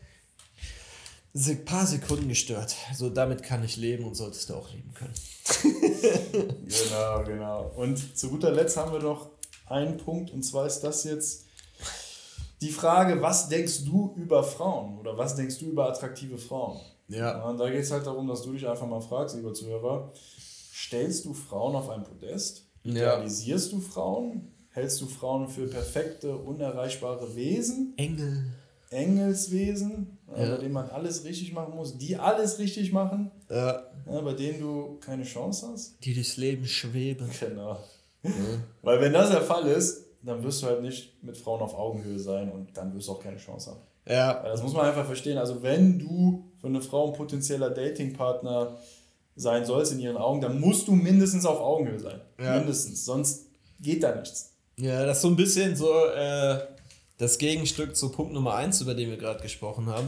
ein 1.36 1.66
paar 1.66 1.86
Sekunden 1.86 2.30
gestört. 2.30 2.76
So, 2.96 3.10
damit 3.10 3.44
kann 3.44 3.64
ich 3.64 3.78
leben 3.78 4.06
und 4.06 4.16
solltest 4.16 4.50
du 4.50 4.56
auch 4.56 4.70
leben 4.72 4.94
können. 4.94 5.14
genau, 6.32 7.24
genau. 7.26 7.72
Und 7.76 8.18
zu 8.18 8.30
guter 8.30 8.52
Letzt 8.52 8.78
haben 8.78 8.94
wir 8.94 9.00
noch 9.00 9.30
einen 9.66 9.98
Punkt 9.98 10.32
und 10.32 10.44
zwar 10.44 10.66
ist 10.66 10.82
das 10.82 11.04
jetzt 11.04 11.46
die 12.62 12.70
Frage, 12.70 13.22
was 13.22 13.50
denkst 13.50 13.86
du 13.86 14.14
über 14.16 14.44
Frauen 14.44 15.00
oder 15.00 15.18
was 15.18 15.36
denkst 15.36 15.60
du 15.60 15.66
über 15.66 15.90
attraktive 15.90 16.38
Frauen? 16.38 16.80
Ja. 17.08 17.44
Und 17.44 17.58
da 17.58 17.70
geht 17.70 17.82
es 17.82 17.92
halt 17.92 18.06
darum, 18.06 18.28
dass 18.28 18.44
du 18.44 18.54
dich 18.54 18.68
einfach 18.68 18.88
mal 18.88 19.02
fragst, 19.02 19.36
lieber 19.36 19.54
Zuhörer, 19.54 20.12
stellst 20.86 21.26
du 21.26 21.34
Frauen 21.34 21.76
auf 21.76 21.90
ein 21.90 22.04
Podest? 22.04 22.66
Idealisierst 22.84 23.72
ja. 23.72 23.78
du 23.78 23.84
Frauen? 23.84 24.52
Hältst 24.70 25.02
du 25.02 25.06
Frauen 25.06 25.48
für 25.48 25.68
perfekte, 25.68 26.36
unerreichbare 26.36 27.36
Wesen? 27.36 27.94
Engel. 27.98 28.46
Engelswesen, 28.90 30.18
ja. 30.28 30.56
bei 30.56 30.58
denen 30.58 30.74
man 30.74 30.90
alles 30.90 31.24
richtig 31.24 31.54
machen 31.54 31.76
muss, 31.76 31.98
die 31.98 32.18
alles 32.18 32.60
richtig 32.60 32.92
machen, 32.92 33.32
ja. 33.50 33.84
Ja, 34.06 34.22
bei 34.22 34.34
denen 34.34 34.60
du 34.60 34.98
keine 35.00 35.24
Chance 35.24 35.70
hast. 35.72 36.04
Die 36.04 36.14
durchs 36.14 36.36
Leben 36.38 36.66
schweben. 36.66 37.30
Genau. 37.40 37.78
Weil 38.82 39.00
wenn 39.00 39.14
das 39.14 39.30
der 39.30 39.42
Fall 39.42 39.68
ist, 39.68 40.06
dann 40.24 40.44
wirst 40.44 40.62
du 40.62 40.68
halt 40.68 40.82
nicht 40.82 41.24
mit 41.24 41.38
Frauen 41.38 41.62
auf 41.62 41.74
Augenhöhe 41.74 42.20
sein 42.20 42.52
und 42.52 42.76
dann 42.76 42.94
wirst 42.94 43.08
du 43.08 43.14
auch 43.14 43.20
keine 43.20 43.38
Chance 43.38 43.72
haben. 43.72 43.80
Ja. 44.08 44.44
Das 44.44 44.62
muss 44.62 44.74
man 44.74 44.86
einfach 44.86 45.06
verstehen. 45.06 45.38
Also 45.38 45.64
wenn 45.64 46.00
du 46.00 46.52
für 46.60 46.68
eine 46.68 46.82
Frau 46.82 47.08
ein 47.08 47.14
potenzieller 47.14 47.70
Datingpartner 47.70 48.78
sein 49.36 49.66
sollst 49.66 49.92
in 49.92 50.00
ihren 50.00 50.18
Augen, 50.18 50.42
dann 50.42 50.60
musst 50.60 50.88
du 50.88 50.94
mindestens 50.94 51.46
auf 51.46 51.60
Augenhöhe 51.60 52.00
sein. 52.00 52.22
Ja. 52.40 52.58
Mindestens. 52.58 53.06
Sonst 53.06 53.48
geht 53.80 54.04
da 54.04 54.16
nichts. 54.16 54.52
Ja, 54.78 55.06
das 55.06 55.18
ist 55.18 55.22
so 55.22 55.28
ein 55.30 55.36
bisschen 55.36 55.76
so 55.76 55.92
äh, 56.06 56.60
das 57.18 57.38
Gegenstück 57.38 57.96
zu 57.96 58.10
Punkt 58.10 58.34
Nummer 58.34 58.56
1, 58.56 58.82
über 58.82 58.94
den 58.94 59.10
wir 59.10 59.18
gerade 59.18 59.42
gesprochen 59.42 59.88
haben. 59.88 60.08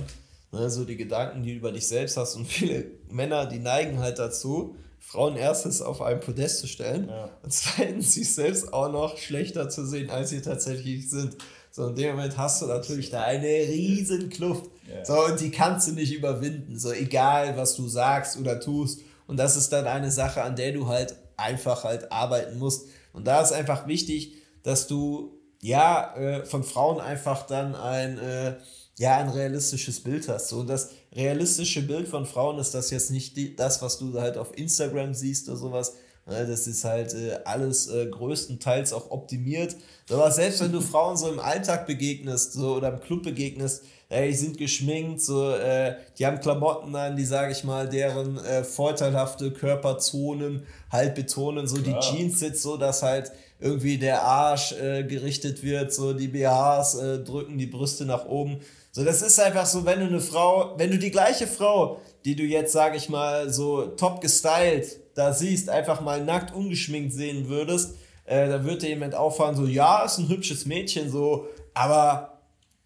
Ne, 0.51 0.69
so 0.69 0.85
die 0.85 0.97
Gedanken, 0.97 1.43
die 1.43 1.51
du 1.51 1.57
über 1.57 1.71
dich 1.71 1.87
selbst 1.87 2.15
hast. 2.17 2.35
Und 2.35 2.45
viele 2.45 2.85
Männer, 3.09 3.45
die 3.45 3.59
neigen 3.59 3.99
halt 3.99 4.19
dazu, 4.19 4.75
Frauen 4.99 5.35
erstes 5.35 5.81
auf 5.81 6.01
ein 6.01 6.19
Podest 6.19 6.59
zu 6.59 6.67
stellen 6.67 7.09
ja. 7.09 7.29
und 7.43 7.51
zweitens 7.51 8.13
sich 8.13 8.33
selbst 8.33 8.71
auch 8.71 8.91
noch 8.91 9.17
schlechter 9.17 9.69
zu 9.69 9.85
sehen, 9.85 10.09
als 10.09 10.29
sie 10.29 10.41
tatsächlich 10.41 11.09
sind. 11.09 11.35
So, 11.71 11.87
in 11.87 11.95
dem 11.95 12.15
Moment 12.15 12.37
hast 12.37 12.61
du 12.61 12.67
natürlich 12.67 13.09
da 13.09 13.23
eine 13.23 13.47
riesen 13.47 14.29
Kluft. 14.29 14.69
Yeah. 14.87 15.05
So, 15.05 15.25
und 15.25 15.39
die 15.39 15.49
kannst 15.49 15.87
du 15.87 15.93
nicht 15.93 16.13
überwinden. 16.13 16.77
So, 16.77 16.91
egal 16.91 17.57
was 17.57 17.75
du 17.75 17.87
sagst 17.87 18.39
oder 18.39 18.59
tust. 18.59 19.01
Und 19.27 19.37
das 19.37 19.55
ist 19.55 19.71
dann 19.71 19.87
eine 19.87 20.11
Sache, 20.11 20.43
an 20.43 20.55
der 20.55 20.73
du 20.73 20.87
halt 20.87 21.15
einfach 21.37 21.83
halt 21.83 22.11
arbeiten 22.11 22.57
musst. 22.59 22.87
Und 23.13 23.25
da 23.25 23.41
ist 23.41 23.51
einfach 23.51 23.87
wichtig, 23.87 24.33
dass 24.63 24.87
du 24.87 25.39
ja 25.61 26.15
äh, 26.15 26.45
von 26.45 26.63
Frauen 26.63 26.99
einfach 26.99 27.45
dann 27.47 27.75
ein 27.75 28.17
äh, 28.17 28.55
ja 28.97 29.17
ein 29.17 29.29
realistisches 29.29 30.01
Bild 30.01 30.27
hast. 30.27 30.49
So 30.49 30.63
das 30.63 30.91
realistische 31.13 31.81
Bild 31.81 32.07
von 32.07 32.25
Frauen 32.25 32.59
ist 32.59 32.73
das 32.73 32.89
jetzt 32.91 33.11
nicht 33.11 33.35
die, 33.37 33.55
das, 33.55 33.81
was 33.81 33.97
du 33.97 34.19
halt 34.19 34.37
auf 34.37 34.57
Instagram 34.57 35.13
siehst 35.13 35.47
oder 35.49 35.57
sowas. 35.57 35.93
Das 36.25 36.67
ist 36.67 36.85
halt 36.85 37.13
äh, 37.13 37.39
alles 37.43 37.89
äh, 37.89 38.05
größtenteils 38.07 38.93
auch 38.93 39.11
optimiert. 39.11 39.75
Aber 40.09 40.31
selbst 40.31 40.61
wenn 40.61 40.71
du 40.71 40.81
Frauen 40.91 41.17
so 41.17 41.29
im 41.29 41.39
Alltag 41.39 41.85
begegnest 41.85 42.53
so, 42.53 42.75
oder 42.75 42.93
im 42.93 43.01
Club 43.01 43.23
begegnest, 43.23 43.83
ey, 44.09 44.29
die 44.29 44.35
sind 44.35 44.57
geschminkt, 44.57 45.21
so, 45.21 45.51
äh, 45.51 45.95
die 46.17 46.25
haben 46.25 46.39
Klamotten 46.39 46.95
an, 46.95 47.17
die, 47.17 47.25
sage 47.25 47.51
ich 47.51 47.63
mal, 47.63 47.89
deren 47.89 48.37
äh, 48.37 48.63
vorteilhafte 48.63 49.51
Körperzonen 49.51 50.65
halt 50.91 51.15
betonen. 51.15 51.67
So 51.67 51.81
Klar. 51.81 51.99
die 51.99 52.07
Jeans 52.07 52.39
sitzt 52.39 52.61
so, 52.61 52.77
dass 52.77 53.03
halt 53.03 53.31
irgendwie 53.63 53.97
der 53.97 54.23
Arsch 54.23 54.73
äh, 54.73 55.03
gerichtet 55.03 55.63
wird, 55.63 55.93
so 55.93 56.13
die 56.13 56.27
BHs 56.27 56.95
äh, 56.95 57.19
drücken 57.19 57.57
die 57.57 57.65
Brüste 57.65 58.05
nach 58.05 58.25
oben. 58.25 58.59
So, 58.91 59.05
das 59.05 59.21
ist 59.21 59.39
einfach 59.39 59.65
so, 59.65 59.85
wenn 59.85 60.01
du 60.01 60.05
eine 60.05 60.19
Frau, 60.19 60.73
wenn 60.77 60.91
du 60.91 60.99
die 60.99 61.11
gleiche 61.11 61.47
Frau, 61.47 62.01
die 62.25 62.35
du 62.35 62.43
jetzt, 62.43 62.73
sage 62.73 62.97
ich 62.97 63.07
mal, 63.07 63.49
so 63.51 63.87
top 63.87 64.19
gestylt 64.19 64.99
da 65.15 65.31
siehst, 65.31 65.69
einfach 65.69 66.01
mal 66.01 66.23
nackt 66.23 66.53
ungeschminkt 66.53 67.13
sehen 67.13 67.47
würdest, 67.47 67.95
äh, 68.25 68.49
da 68.49 68.65
würde 68.65 68.87
jemand 68.87 69.15
auffahren, 69.15 69.55
so, 69.55 69.65
ja, 69.65 70.03
ist 70.03 70.17
ein 70.17 70.27
hübsches 70.27 70.65
Mädchen, 70.65 71.09
so, 71.09 71.47
aber 71.73 72.41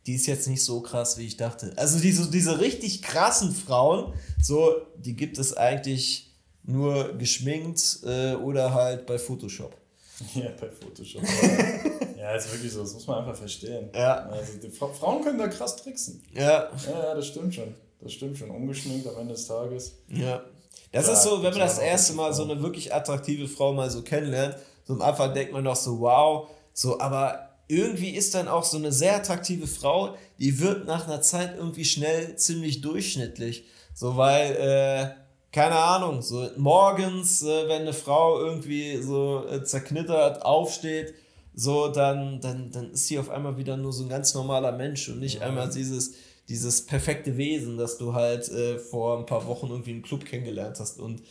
die 0.05 0.13
ist 0.13 0.27
jetzt 0.27 0.47
nicht 0.47 0.63
so 0.63 0.81
krass, 0.81 1.17
wie 1.17 1.25
ich 1.25 1.37
dachte. 1.37 1.73
Also 1.75 1.99
diese, 1.99 2.29
diese 2.29 2.59
richtig 2.59 3.01
krassen 3.01 3.51
Frauen, 3.51 4.13
so, 4.41 4.75
die 4.97 5.15
gibt 5.15 5.39
es 5.39 5.57
eigentlich 5.57 6.31
nur 6.63 7.17
geschminkt 7.17 7.99
äh, 8.05 8.35
oder 8.35 8.73
halt 8.73 9.07
bei 9.07 9.17
Photoshop. 9.17 9.75
Ja, 10.33 10.49
bei 10.59 10.69
Photoshop. 10.69 11.21
ja, 12.17 12.35
ist 12.35 12.51
wirklich 12.51 12.71
so, 12.71 12.81
das 12.81 12.93
muss 12.93 13.05
man 13.07 13.19
einfach 13.19 13.35
verstehen. 13.35 13.89
Ja. 13.93 14.25
Also 14.29 14.53
die 14.57 14.69
Frauen 14.69 15.23
können 15.23 15.37
da 15.37 15.47
krass 15.47 15.75
tricksen. 15.75 16.23
Ja. 16.33 16.69
Ja, 16.89 17.15
das 17.15 17.27
stimmt 17.27 17.53
schon. 17.53 17.75
Das 18.01 18.13
stimmt 18.13 18.37
schon. 18.37 18.49
Ungeschminkt 18.49 19.07
am 19.07 19.17
Ende 19.17 19.33
des 19.33 19.47
Tages. 19.47 19.97
Ja. 20.09 20.43
Das 20.91 21.07
ja, 21.07 21.13
ist 21.13 21.23
so, 21.23 21.43
wenn 21.43 21.51
man 21.51 21.59
das 21.59 21.79
erste 21.79 22.13
Mal 22.13 22.33
so 22.33 22.43
eine 22.43 22.61
wirklich 22.61 22.93
attraktive 22.93 23.47
Frau 23.47 23.73
mal 23.73 23.89
so 23.89 24.01
kennenlernt, 24.01 24.55
so 24.85 24.93
am 24.93 25.01
Anfang 25.01 25.33
denkt 25.33 25.53
man 25.53 25.63
doch 25.63 25.75
so, 25.75 25.99
wow, 25.99 26.49
so, 26.73 26.99
aber 26.99 27.49
irgendwie 27.67 28.11
ist 28.11 28.33
dann 28.33 28.47
auch 28.47 28.63
so 28.63 28.77
eine 28.77 28.91
sehr 28.91 29.15
attraktive 29.17 29.67
Frau, 29.67 30.15
die 30.39 30.59
wird 30.59 30.85
nach 30.85 31.07
einer 31.07 31.21
Zeit 31.21 31.55
irgendwie 31.57 31.83
schnell 31.83 32.37
ziemlich 32.37 32.81
durchschnittlich. 32.81 33.65
So, 33.93 34.15
weil, 34.15 34.55
äh, 34.55 35.26
keine 35.51 35.75
Ahnung, 35.75 36.21
so 36.21 36.49
morgens, 36.57 37.41
äh, 37.43 37.67
wenn 37.67 37.81
eine 37.81 37.93
Frau 37.93 38.39
irgendwie 38.39 39.01
so 39.01 39.45
äh, 39.49 39.63
zerknittert 39.63 40.43
aufsteht, 40.43 41.13
so, 41.53 41.87
dann, 41.87 42.39
dann, 42.39 42.71
dann 42.71 42.91
ist 42.91 43.07
sie 43.07 43.17
auf 43.17 43.29
einmal 43.29 43.57
wieder 43.57 43.77
nur 43.77 43.91
so 43.91 44.03
ein 44.03 44.09
ganz 44.09 44.33
normaler 44.35 44.71
Mensch 44.71 45.09
und 45.09 45.19
nicht 45.19 45.39
ja. 45.39 45.47
einmal 45.47 45.69
dieses, 45.69 46.13
dieses 46.47 46.85
perfekte 46.85 47.35
Wesen, 47.37 47.77
das 47.77 47.97
du 47.97 48.13
halt 48.13 48.47
äh, 48.49 48.77
vor 48.77 49.17
ein 49.17 49.25
paar 49.25 49.47
Wochen 49.47 49.67
irgendwie 49.67 49.91
im 49.91 50.03
Club 50.03 50.25
kennengelernt 50.25 50.79
hast 50.79 50.99
und 50.99 51.23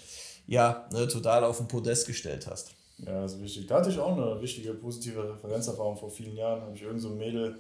ja, 0.49 0.89
ne, 0.93 1.07
total 1.09 1.45
auf 1.45 1.59
den 1.59 1.69
Podest 1.69 2.07
gestellt 2.07 2.47
hast. 2.49 2.75
Ja, 2.99 3.23
das 3.23 3.35
ist 3.35 3.43
wichtig. 3.43 3.67
Da 3.67 3.77
hatte 3.77 3.91
ich 3.91 3.99
auch 3.99 4.17
eine 4.17 4.41
wichtige 4.41 4.73
positive 4.75 5.35
Referenzerfahrung 5.35 5.97
vor 5.97 6.11
vielen 6.11 6.37
Jahren. 6.37 6.63
Habe 6.63 6.75
ich 6.75 6.83
irgend 6.83 7.03
so 7.03 7.09
ein 7.09 7.19
Mädel 7.19 7.57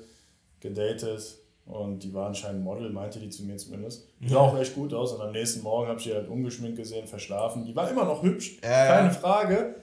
gedatet 0.60 1.38
und 1.66 1.98
die 2.04 2.14
war 2.14 2.28
anscheinend 2.28 2.64
Model, 2.64 2.90
meinte 2.90 3.18
die 3.18 3.28
zu 3.28 3.44
mir 3.44 3.56
zumindest. 3.56 4.08
Die 4.20 4.28
sah 4.28 4.38
auch 4.38 4.58
echt 4.58 4.74
gut 4.74 4.94
aus 4.94 5.12
und 5.12 5.20
am 5.20 5.32
nächsten 5.32 5.62
Morgen 5.62 5.88
habe 5.88 5.98
ich 5.98 6.04
die 6.04 6.14
halt 6.14 6.28
ungeschminkt 6.28 6.76
gesehen, 6.78 7.06
verschlafen. 7.06 7.64
Die 7.64 7.74
war 7.74 7.90
immer 7.90 8.04
noch 8.04 8.22
hübsch, 8.22 8.58
ja, 8.62 8.86
keine 8.86 9.10
Frage. 9.10 9.74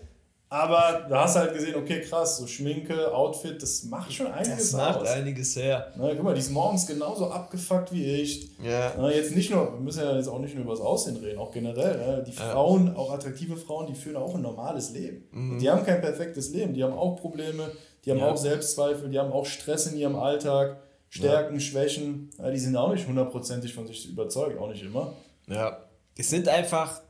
Aber 0.54 1.08
da 1.10 1.24
hast 1.24 1.36
du 1.36 1.40
halt 1.40 1.54
gesehen, 1.56 1.76
okay, 1.76 2.02
krass, 2.02 2.38
so 2.38 2.46
Schminke, 2.46 3.12
Outfit, 3.12 3.60
das 3.60 3.86
macht 3.86 4.14
schon 4.14 4.28
einiges 4.28 4.72
Das 4.72 4.74
macht 4.74 5.02
aus. 5.02 5.08
einiges 5.10 5.56
her. 5.56 5.88
Na, 5.98 6.14
guck 6.14 6.26
mal, 6.26 6.36
die 6.36 6.42
ist 6.42 6.52
morgens 6.52 6.86
genauso 6.86 7.32
abgefuckt 7.32 7.92
wie 7.92 8.06
ich. 8.06 8.52
Ja. 8.64 8.94
Na, 8.96 9.10
jetzt 9.10 9.36
nicht 9.36 9.50
nur, 9.50 9.74
wir 9.74 9.80
müssen 9.80 10.04
ja 10.04 10.16
jetzt 10.16 10.28
auch 10.28 10.38
nicht 10.38 10.54
nur 10.54 10.66
über 10.66 10.74
das 10.74 10.82
Aussehen 10.82 11.18
reden, 11.18 11.40
auch 11.40 11.50
generell. 11.52 11.98
Ne? 11.98 12.24
Die 12.28 12.34
Frauen, 12.34 12.86
ja. 12.86 12.96
auch 12.96 13.12
attraktive 13.12 13.58
Frauen, 13.58 13.88
die 13.88 13.96
führen 13.96 14.16
auch 14.16 14.36
ein 14.36 14.44
normales 14.44 14.92
Leben. 14.92 15.24
Mhm. 15.32 15.58
Die 15.58 15.72
haben 15.72 15.84
kein 15.84 16.02
perfektes 16.02 16.52
Leben, 16.52 16.76
die 16.76 16.84
haben 16.84 16.94
auch 16.94 17.16
Probleme, 17.16 17.72
die 18.06 18.12
haben 18.12 18.20
ja. 18.20 18.30
auch 18.30 18.38
Selbstzweifel, 18.38 19.10
die 19.10 19.18
haben 19.18 19.32
auch 19.32 19.48
Stress 19.48 19.88
in 19.88 19.98
ihrem 19.98 20.16
Alltag, 20.16 20.78
Stärken, 21.16 21.60
Schwächen. 21.60 22.32
die 22.40 22.58
sind 22.58 22.76
auch 22.76 22.92
nicht 22.92 23.08
hundertprozentig 23.08 23.72
von 23.72 23.86
sich 23.86 24.10
überzeugt, 24.10 24.58
auch 24.58 24.70
nicht 24.70 24.82
immer. 24.82 25.14
Ja. 25.48 25.78
Es 26.18 26.30
sind 26.30 26.48
einfach 26.48 27.02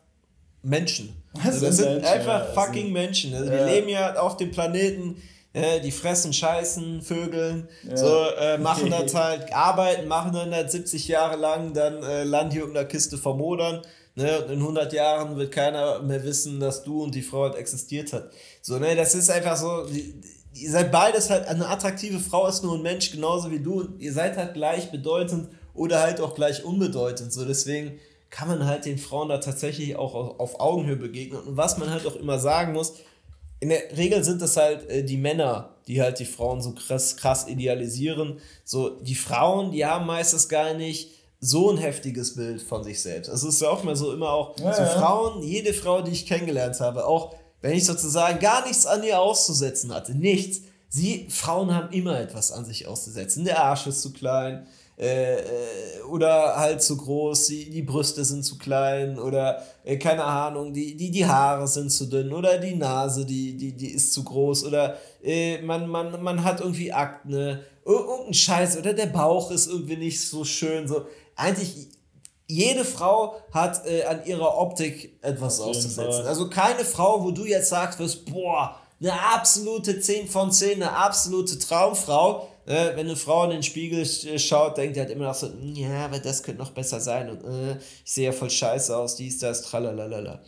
Menschen. 0.62 1.16
Das, 1.44 1.62
das 1.62 1.78
sind, 1.78 1.86
Menschen, 1.86 2.06
einfach 2.06 2.40
ja, 2.40 2.54
fucking 2.54 2.84
sind, 2.84 2.94
Menschen. 2.94 3.34
Also 3.34 3.52
ja. 3.52 3.58
Wir 3.58 3.66
leben 3.66 3.90
ja 3.90 4.16
auf 4.20 4.38
dem 4.38 4.52
Planeten, 4.52 5.16
äh, 5.54 5.80
die 5.80 5.92
fressen, 5.92 6.32
scheißen, 6.32 7.02
vögeln, 7.02 7.68
ja. 7.90 7.98
so 7.98 8.26
äh, 8.40 8.58
machen 8.60 8.90
das 8.92 9.16
halt, 9.16 9.52
arbeiten, 9.52 10.08
machen 10.08 10.34
dann 10.34 10.52
das 10.52 10.74
70 10.74 11.08
Jahre 11.08 11.38
lang, 11.38 11.74
dann 11.74 12.04
äh, 12.04 12.24
landen 12.24 12.52
hier 12.52 12.66
in 12.66 12.74
der 12.74 12.86
Kiste 12.86 13.18
vermodern. 13.18 13.82
Ne, 14.16 14.44
und 14.44 14.52
in 14.52 14.60
100 14.60 14.94
Jahren 14.94 15.38
wird 15.38 15.52
keiner 15.52 16.04
mehr 16.04 16.24
wissen, 16.24 16.60
dass 16.60 16.84
du 16.84 17.02
und 17.02 17.16
die 17.16 17.24
Frau 17.24 17.46
halt 17.46 17.56
existiert 17.56 18.14
hat. 18.14 18.30
So, 18.62 18.78
ne, 18.78 18.96
das 18.96 19.16
ist 19.16 19.32
einfach 19.32 19.56
so, 19.58 19.88
die, 19.88 20.14
ihr 20.54 20.72
seid 20.72 20.92
beides 20.92 21.30
halt, 21.30 21.48
eine 21.48 21.68
attraktive 21.68 22.20
Frau 22.20 22.48
ist 22.48 22.64
nur 22.64 22.76
ein 22.76 22.82
Mensch, 22.82 23.12
genauso 23.12 23.52
wie 23.52 23.60
du. 23.60 23.90
Ihr 24.00 24.14
seid 24.14 24.38
halt 24.38 24.54
gleich 24.54 24.92
bedeutend 24.92 25.50
oder 25.74 26.02
halt 26.02 26.22
auch 26.22 26.36
gleich 26.36 26.64
unbedeutend. 26.64 27.34
So, 27.34 27.46
deswegen 27.46 28.00
kann 28.30 28.48
man 28.48 28.66
halt 28.66 28.86
den 28.86 28.98
Frauen 28.98 29.30
da 29.30 29.38
tatsächlich 29.38 29.96
auch 29.96 30.40
auf 30.40 30.60
Augenhöhe 30.60 30.96
begegnen. 30.96 31.42
Und 31.42 31.58
was 31.58 31.78
man 31.78 31.90
halt 31.90 32.06
auch 32.06 32.16
immer 32.16 32.40
sagen 32.40 32.74
muss, 32.74 32.94
in 33.60 33.70
der 33.70 33.96
Regel 33.96 34.24
sind 34.24 34.42
es 34.42 34.58
halt 34.58 34.90
äh, 34.90 35.04
die 35.04 35.18
Männer, 35.18 35.76
die 35.88 36.02
halt 36.02 36.20
die 36.20 36.26
Frauen 36.26 36.62
so 36.62 36.74
krass, 36.74 37.16
krass 37.16 37.48
idealisieren. 37.48 38.40
So, 38.66 38.90
die 38.90 39.16
Frauen, 39.16 39.72
die 39.72 39.86
haben 39.86 40.06
meistens 40.06 40.50
gar 40.50 40.74
nicht 40.74 41.12
so 41.40 41.72
ein 41.72 41.78
heftiges 41.78 42.36
Bild 42.36 42.62
von 42.62 42.84
sich 42.84 43.02
selbst. 43.02 43.28
Es 43.28 43.44
ist 43.44 43.62
ja 43.62 43.70
auch 43.70 43.84
mal 43.84 43.96
so 43.96 44.14
immer 44.14 44.32
auch 44.32 44.58
ja, 44.60 44.74
so 44.74 44.82
ja. 44.82 44.88
Frauen, 44.88 45.44
jede 45.44 45.74
Frau, 45.74 46.02
die 46.02 46.12
ich 46.12 46.26
kennengelernt 46.26 46.80
habe, 46.80 47.06
auch 47.06 47.36
wenn 47.64 47.74
ich 47.74 47.86
sozusagen 47.86 48.40
gar 48.40 48.68
nichts 48.68 48.86
an 48.86 49.04
ihr 49.04 49.20
auszusetzen 49.20 49.94
hatte, 49.94 50.14
nichts. 50.14 50.62
Sie, 50.90 51.28
Frauen 51.30 51.74
haben 51.74 51.92
immer 51.92 52.20
etwas 52.20 52.52
an 52.52 52.66
sich 52.66 52.88
auszusetzen. 52.88 53.46
Der 53.46 53.64
Arsch 53.64 53.88
ist 53.88 54.02
zu 54.02 54.12
klein, 54.14 54.68
äh, 55.00 55.38
äh, 55.38 56.02
oder 56.08 56.58
halt 56.58 56.84
zu 56.84 56.98
groß, 56.98 57.48
die, 57.48 57.70
die 57.70 57.82
Brüste 57.82 58.26
sind 58.26 58.44
zu 58.44 58.58
klein 58.58 59.18
oder 59.18 59.64
äh, 59.86 59.98
keine 59.98 60.26
Ahnung, 60.26 60.74
die, 60.74 60.96
die, 60.96 61.10
die 61.10 61.26
Haare 61.26 61.68
sind 61.68 61.90
zu 61.90 62.06
dünn 62.06 62.32
oder 62.34 62.60
die 62.60 62.76
Nase, 62.76 63.26
die, 63.26 63.58
die, 63.58 63.72
die 63.72 63.92
ist 63.92 64.14
zu 64.14 64.24
groß 64.24 64.66
oder 64.66 64.98
äh, 65.24 65.62
man, 65.62 65.88
man, 65.88 66.22
man 66.22 66.44
hat 66.44 66.60
irgendwie 66.60 66.92
Akne, 66.92 67.62
irgendein 67.86 68.34
Scheiß 68.34 68.78
oder 68.78 68.94
der 68.94 69.08
Bauch 69.08 69.52
ist 69.52 69.68
irgendwie 69.68 69.98
nicht 69.98 70.22
so 70.22 70.44
schön. 70.44 70.88
So. 70.88 71.08
Eigentlich 71.36 71.88
jede 72.48 72.86
Frau 72.86 73.36
hat 73.52 73.86
äh, 73.86 74.04
an 74.04 74.26
ihrer 74.26 74.58
Optik 74.58 75.18
etwas 75.22 75.60
auszusetzen. 75.60 76.26
Also 76.26 76.50
keine 76.50 76.84
Frau, 76.86 77.24
wo 77.24 77.32
du 77.32 77.46
jetzt 77.46 77.70
sagst 77.70 78.00
wirst, 78.00 78.26
boah, 78.26 78.80
eine 79.00 79.14
absolute 79.14 80.00
10 80.00 80.28
von 80.28 80.52
10, 80.52 80.82
eine 80.82 80.92
absolute 80.92 81.58
Traumfrau, 81.60 82.48
äh, 82.66 82.96
wenn 82.96 83.08
eine 83.08 83.16
Frau 83.16 83.44
in 83.46 83.52
den 83.52 83.64
Spiegel 83.64 84.02
äh, 84.02 84.40
schaut, 84.40 84.78
denkt 84.78 84.98
er 84.98 85.04
halt 85.04 85.14
immer 85.14 85.26
noch 85.26 85.34
so, 85.34 85.50
ja, 85.74 86.06
aber 86.06 86.20
das 86.20 86.44
könnte 86.44 86.62
noch 86.62 86.72
besser 86.72 87.00
sein 87.00 87.30
und 87.30 87.44
äh, 87.44 87.78
ich 88.06 88.12
sehe 88.12 88.26
ja 88.26 88.32
voll 88.32 88.50
scheiße 88.50 88.96
aus, 88.96 89.16
dies, 89.16 89.40
das, 89.40 89.64
tralalala. 89.64 90.42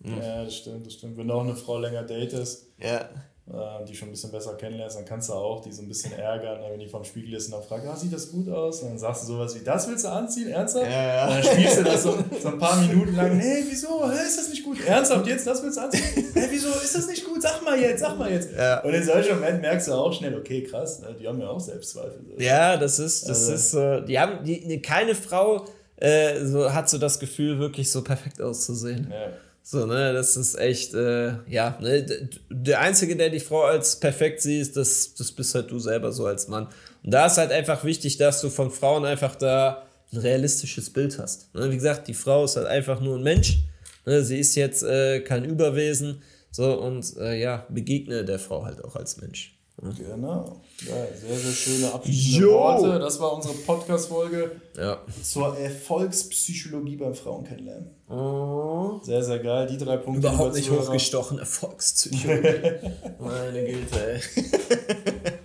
Mhm. 0.00 0.18
Ja, 0.20 0.44
das 0.44 0.56
stimmt, 0.56 0.86
das 0.86 0.94
stimmt. 0.94 1.16
Wenn 1.16 1.28
du 1.28 1.34
auch 1.34 1.42
eine 1.42 1.56
Frau 1.56 1.78
länger 1.78 2.02
datest, 2.02 2.66
ja. 2.78 3.08
Äh, 3.50 3.84
die 3.86 3.94
schon 3.94 4.08
ein 4.08 4.10
bisschen 4.10 4.30
besser 4.30 4.54
kennenlernst, 4.56 4.98
dann 4.98 5.06
kannst 5.06 5.30
du 5.30 5.32
auch 5.32 5.62
die 5.62 5.72
so 5.72 5.80
ein 5.80 5.88
bisschen 5.88 6.12
ärgern, 6.12 6.60
wenn 6.70 6.78
die 6.78 6.86
vom 6.86 7.02
Spiegel 7.02 7.32
ist 7.32 7.46
und 7.46 7.52
dann 7.52 7.62
fragt, 7.62 7.86
ah, 7.86 7.96
sieht 7.96 8.12
das 8.12 8.30
gut 8.30 8.46
aus? 8.50 8.82
Und 8.82 8.90
dann 8.90 8.98
sagst 8.98 9.22
du 9.22 9.28
sowas 9.28 9.54
wie, 9.54 9.64
das 9.64 9.88
willst 9.88 10.04
du 10.04 10.08
anziehen? 10.08 10.48
Ernsthaft? 10.48 10.84
Ja, 10.84 11.02
ja. 11.02 11.28
Und 11.28 11.34
dann 11.34 11.42
spielst 11.44 11.78
du 11.78 11.84
das 11.84 12.02
so, 12.02 12.18
so 12.42 12.48
ein 12.48 12.58
paar 12.58 12.76
Minuten 12.76 13.16
lang, 13.16 13.38
nee, 13.38 13.64
wieso? 13.66 14.06
Hä, 14.06 14.16
ist 14.26 14.36
das 14.36 14.50
nicht 14.50 14.62
gut? 14.62 14.84
Ernsthaft 14.86 15.26
jetzt, 15.26 15.46
das 15.46 15.62
willst 15.62 15.78
du 15.78 15.80
anziehen? 15.80 16.26
Hä, 16.34 16.46
wieso 16.50 16.68
ist 16.68 16.94
das 16.94 17.06
nicht 17.06 17.24
gut? 17.24 17.40
Sag 17.40 17.64
mal 17.64 17.80
jetzt, 17.80 18.00
sag 18.00 18.18
mal 18.18 18.30
jetzt. 18.30 18.50
Ja. 18.54 18.80
Und 18.82 18.92
in 18.92 19.02
solchen 19.02 19.36
Momenten 19.36 19.62
merkst 19.62 19.88
du 19.88 19.92
auch 19.92 20.12
schnell, 20.12 20.36
okay, 20.36 20.62
krass, 20.64 21.00
ne, 21.00 21.16
die 21.18 21.26
haben 21.26 21.40
ja 21.40 21.48
auch 21.48 21.60
Selbstzweifel. 21.60 22.20
Ja, 22.36 22.76
das 22.76 22.98
ist, 22.98 23.30
das 23.30 23.48
also. 23.48 23.52
ist 23.54 23.70
so, 23.70 24.00
die 24.00 24.18
haben, 24.18 24.44
die, 24.44 24.82
keine 24.82 25.14
Frau 25.14 25.64
äh, 25.96 26.44
so, 26.44 26.70
hat 26.70 26.90
so 26.90 26.98
das 26.98 27.18
Gefühl, 27.18 27.58
wirklich 27.58 27.90
so 27.90 28.04
perfekt 28.04 28.42
auszusehen. 28.42 29.08
Ja. 29.10 29.32
So, 29.70 29.84
ne, 29.84 30.14
das 30.14 30.38
ist 30.38 30.58
echt, 30.58 30.94
äh, 30.94 31.34
ja, 31.46 31.76
ne, 31.78 32.30
der 32.48 32.80
Einzige, 32.80 33.14
der 33.16 33.28
die 33.28 33.38
Frau 33.38 33.64
als 33.64 34.00
perfekt 34.00 34.40
sieht, 34.40 34.74
das, 34.74 35.12
das 35.12 35.30
bist 35.30 35.54
halt 35.54 35.70
du 35.70 35.78
selber 35.78 36.10
so 36.10 36.24
als 36.24 36.48
Mann. 36.48 36.68
Und 37.04 37.12
da 37.12 37.26
ist 37.26 37.36
halt 37.36 37.52
einfach 37.52 37.84
wichtig, 37.84 38.16
dass 38.16 38.40
du 38.40 38.48
von 38.48 38.70
Frauen 38.70 39.04
einfach 39.04 39.36
da 39.36 39.86
ein 40.10 40.20
realistisches 40.20 40.88
Bild 40.88 41.18
hast. 41.18 41.54
Ne, 41.54 41.70
wie 41.70 41.74
gesagt, 41.74 42.08
die 42.08 42.14
Frau 42.14 42.46
ist 42.46 42.56
halt 42.56 42.66
einfach 42.66 43.02
nur 43.02 43.18
ein 43.18 43.22
Mensch. 43.22 43.58
Ne, 44.06 44.24
sie 44.24 44.38
ist 44.38 44.54
jetzt 44.54 44.84
äh, 44.84 45.20
kein 45.20 45.44
Überwesen. 45.44 46.22
So, 46.50 46.80
und 46.80 47.18
äh, 47.18 47.38
ja, 47.38 47.66
begegne 47.68 48.24
der 48.24 48.38
Frau 48.38 48.64
halt 48.64 48.82
auch 48.82 48.96
als 48.96 49.18
Mensch. 49.18 49.57
Genau. 49.80 50.60
Ja, 50.80 50.94
sehr, 51.14 51.36
sehr 51.36 51.52
schöne 51.52 51.92
abschließende 51.92 52.46
jo. 52.46 52.52
Worte. 52.52 52.98
Das 52.98 53.20
war 53.20 53.32
unsere 53.32 53.54
Podcast-Folge 53.54 54.50
ja. 54.76 54.98
zur 55.22 55.56
Erfolgspsychologie 55.56 56.96
beim 56.96 57.14
Frauen 57.14 57.44
kennenlernen. 57.44 57.90
Oh. 58.08 58.98
Sehr, 59.04 59.22
sehr 59.22 59.38
geil. 59.38 59.68
Die 59.68 59.78
drei 59.78 59.96
Punkte. 59.98 60.26
Überhaupt 60.26 60.54
nicht 60.54 60.68
hochgestochen. 60.68 61.38
Erfolgspsychologie. 61.38 62.90
Meine 63.20 63.64
Güte, 63.64 64.14
ey. 64.14 64.20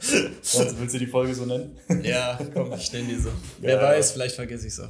Also, 0.56 0.80
willst 0.80 0.94
du 0.94 1.00
die 1.00 1.08
Folge 1.08 1.34
so 1.34 1.46
nennen? 1.46 1.78
Ja, 2.04 2.38
komm, 2.54 2.74
ich 2.74 2.92
nenne 2.92 3.08
die 3.08 3.16
so. 3.16 3.30
Wer 3.60 3.82
weiß, 3.82 4.12
vielleicht 4.12 4.36
vergesse 4.36 4.68
ich 4.68 4.74
es 4.74 4.80
auch. 4.80 4.90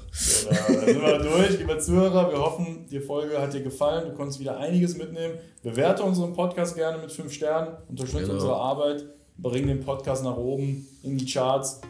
Genau, 0.50 0.76
dann 0.76 0.86
sind 0.86 1.02
wir 1.02 1.20
durch, 1.20 1.60
lieber 1.60 1.80
Zuhörer. 1.80 2.32
Wir 2.32 2.40
hoffen, 2.40 2.88
die 2.90 3.00
Folge 3.00 3.40
hat 3.40 3.54
dir 3.54 3.62
gefallen. 3.62 4.10
Du 4.10 4.16
konntest 4.16 4.40
wieder 4.40 4.58
einiges 4.58 4.98
mitnehmen. 4.98 5.36
Bewerte 5.62 6.04
unseren 6.04 6.34
Podcast 6.34 6.76
gerne 6.76 6.98
mit 6.98 7.12
5 7.12 7.32
Sternen. 7.32 7.78
Unterstütze 7.88 8.24
genau. 8.24 8.34
unsere 8.34 8.56
Arbeit 8.56 9.06
bringen 9.38 9.68
den 9.68 9.84
Podcast 9.84 10.24
nach 10.24 10.38
oben 10.38 10.88
in 11.04 11.18
die 11.18 11.26
Charts. 11.26 11.82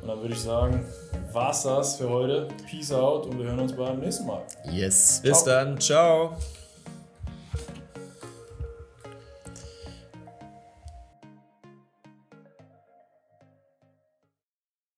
Und 0.00 0.08
dann 0.08 0.20
würde 0.20 0.34
ich 0.34 0.40
sagen, 0.40 0.84
war's 1.32 1.64
das 1.64 1.96
für 1.96 2.08
heute. 2.08 2.48
Peace 2.68 2.92
out 2.92 3.26
und 3.26 3.38
wir 3.38 3.46
hören 3.46 3.60
uns 3.60 3.74
beim 3.74 4.00
nächsten 4.00 4.26
Mal. 4.26 4.42
Yes, 4.72 5.20
bis 5.22 5.42
Ciao. 5.42 5.46
dann. 5.46 5.80
Ciao. 5.80 6.36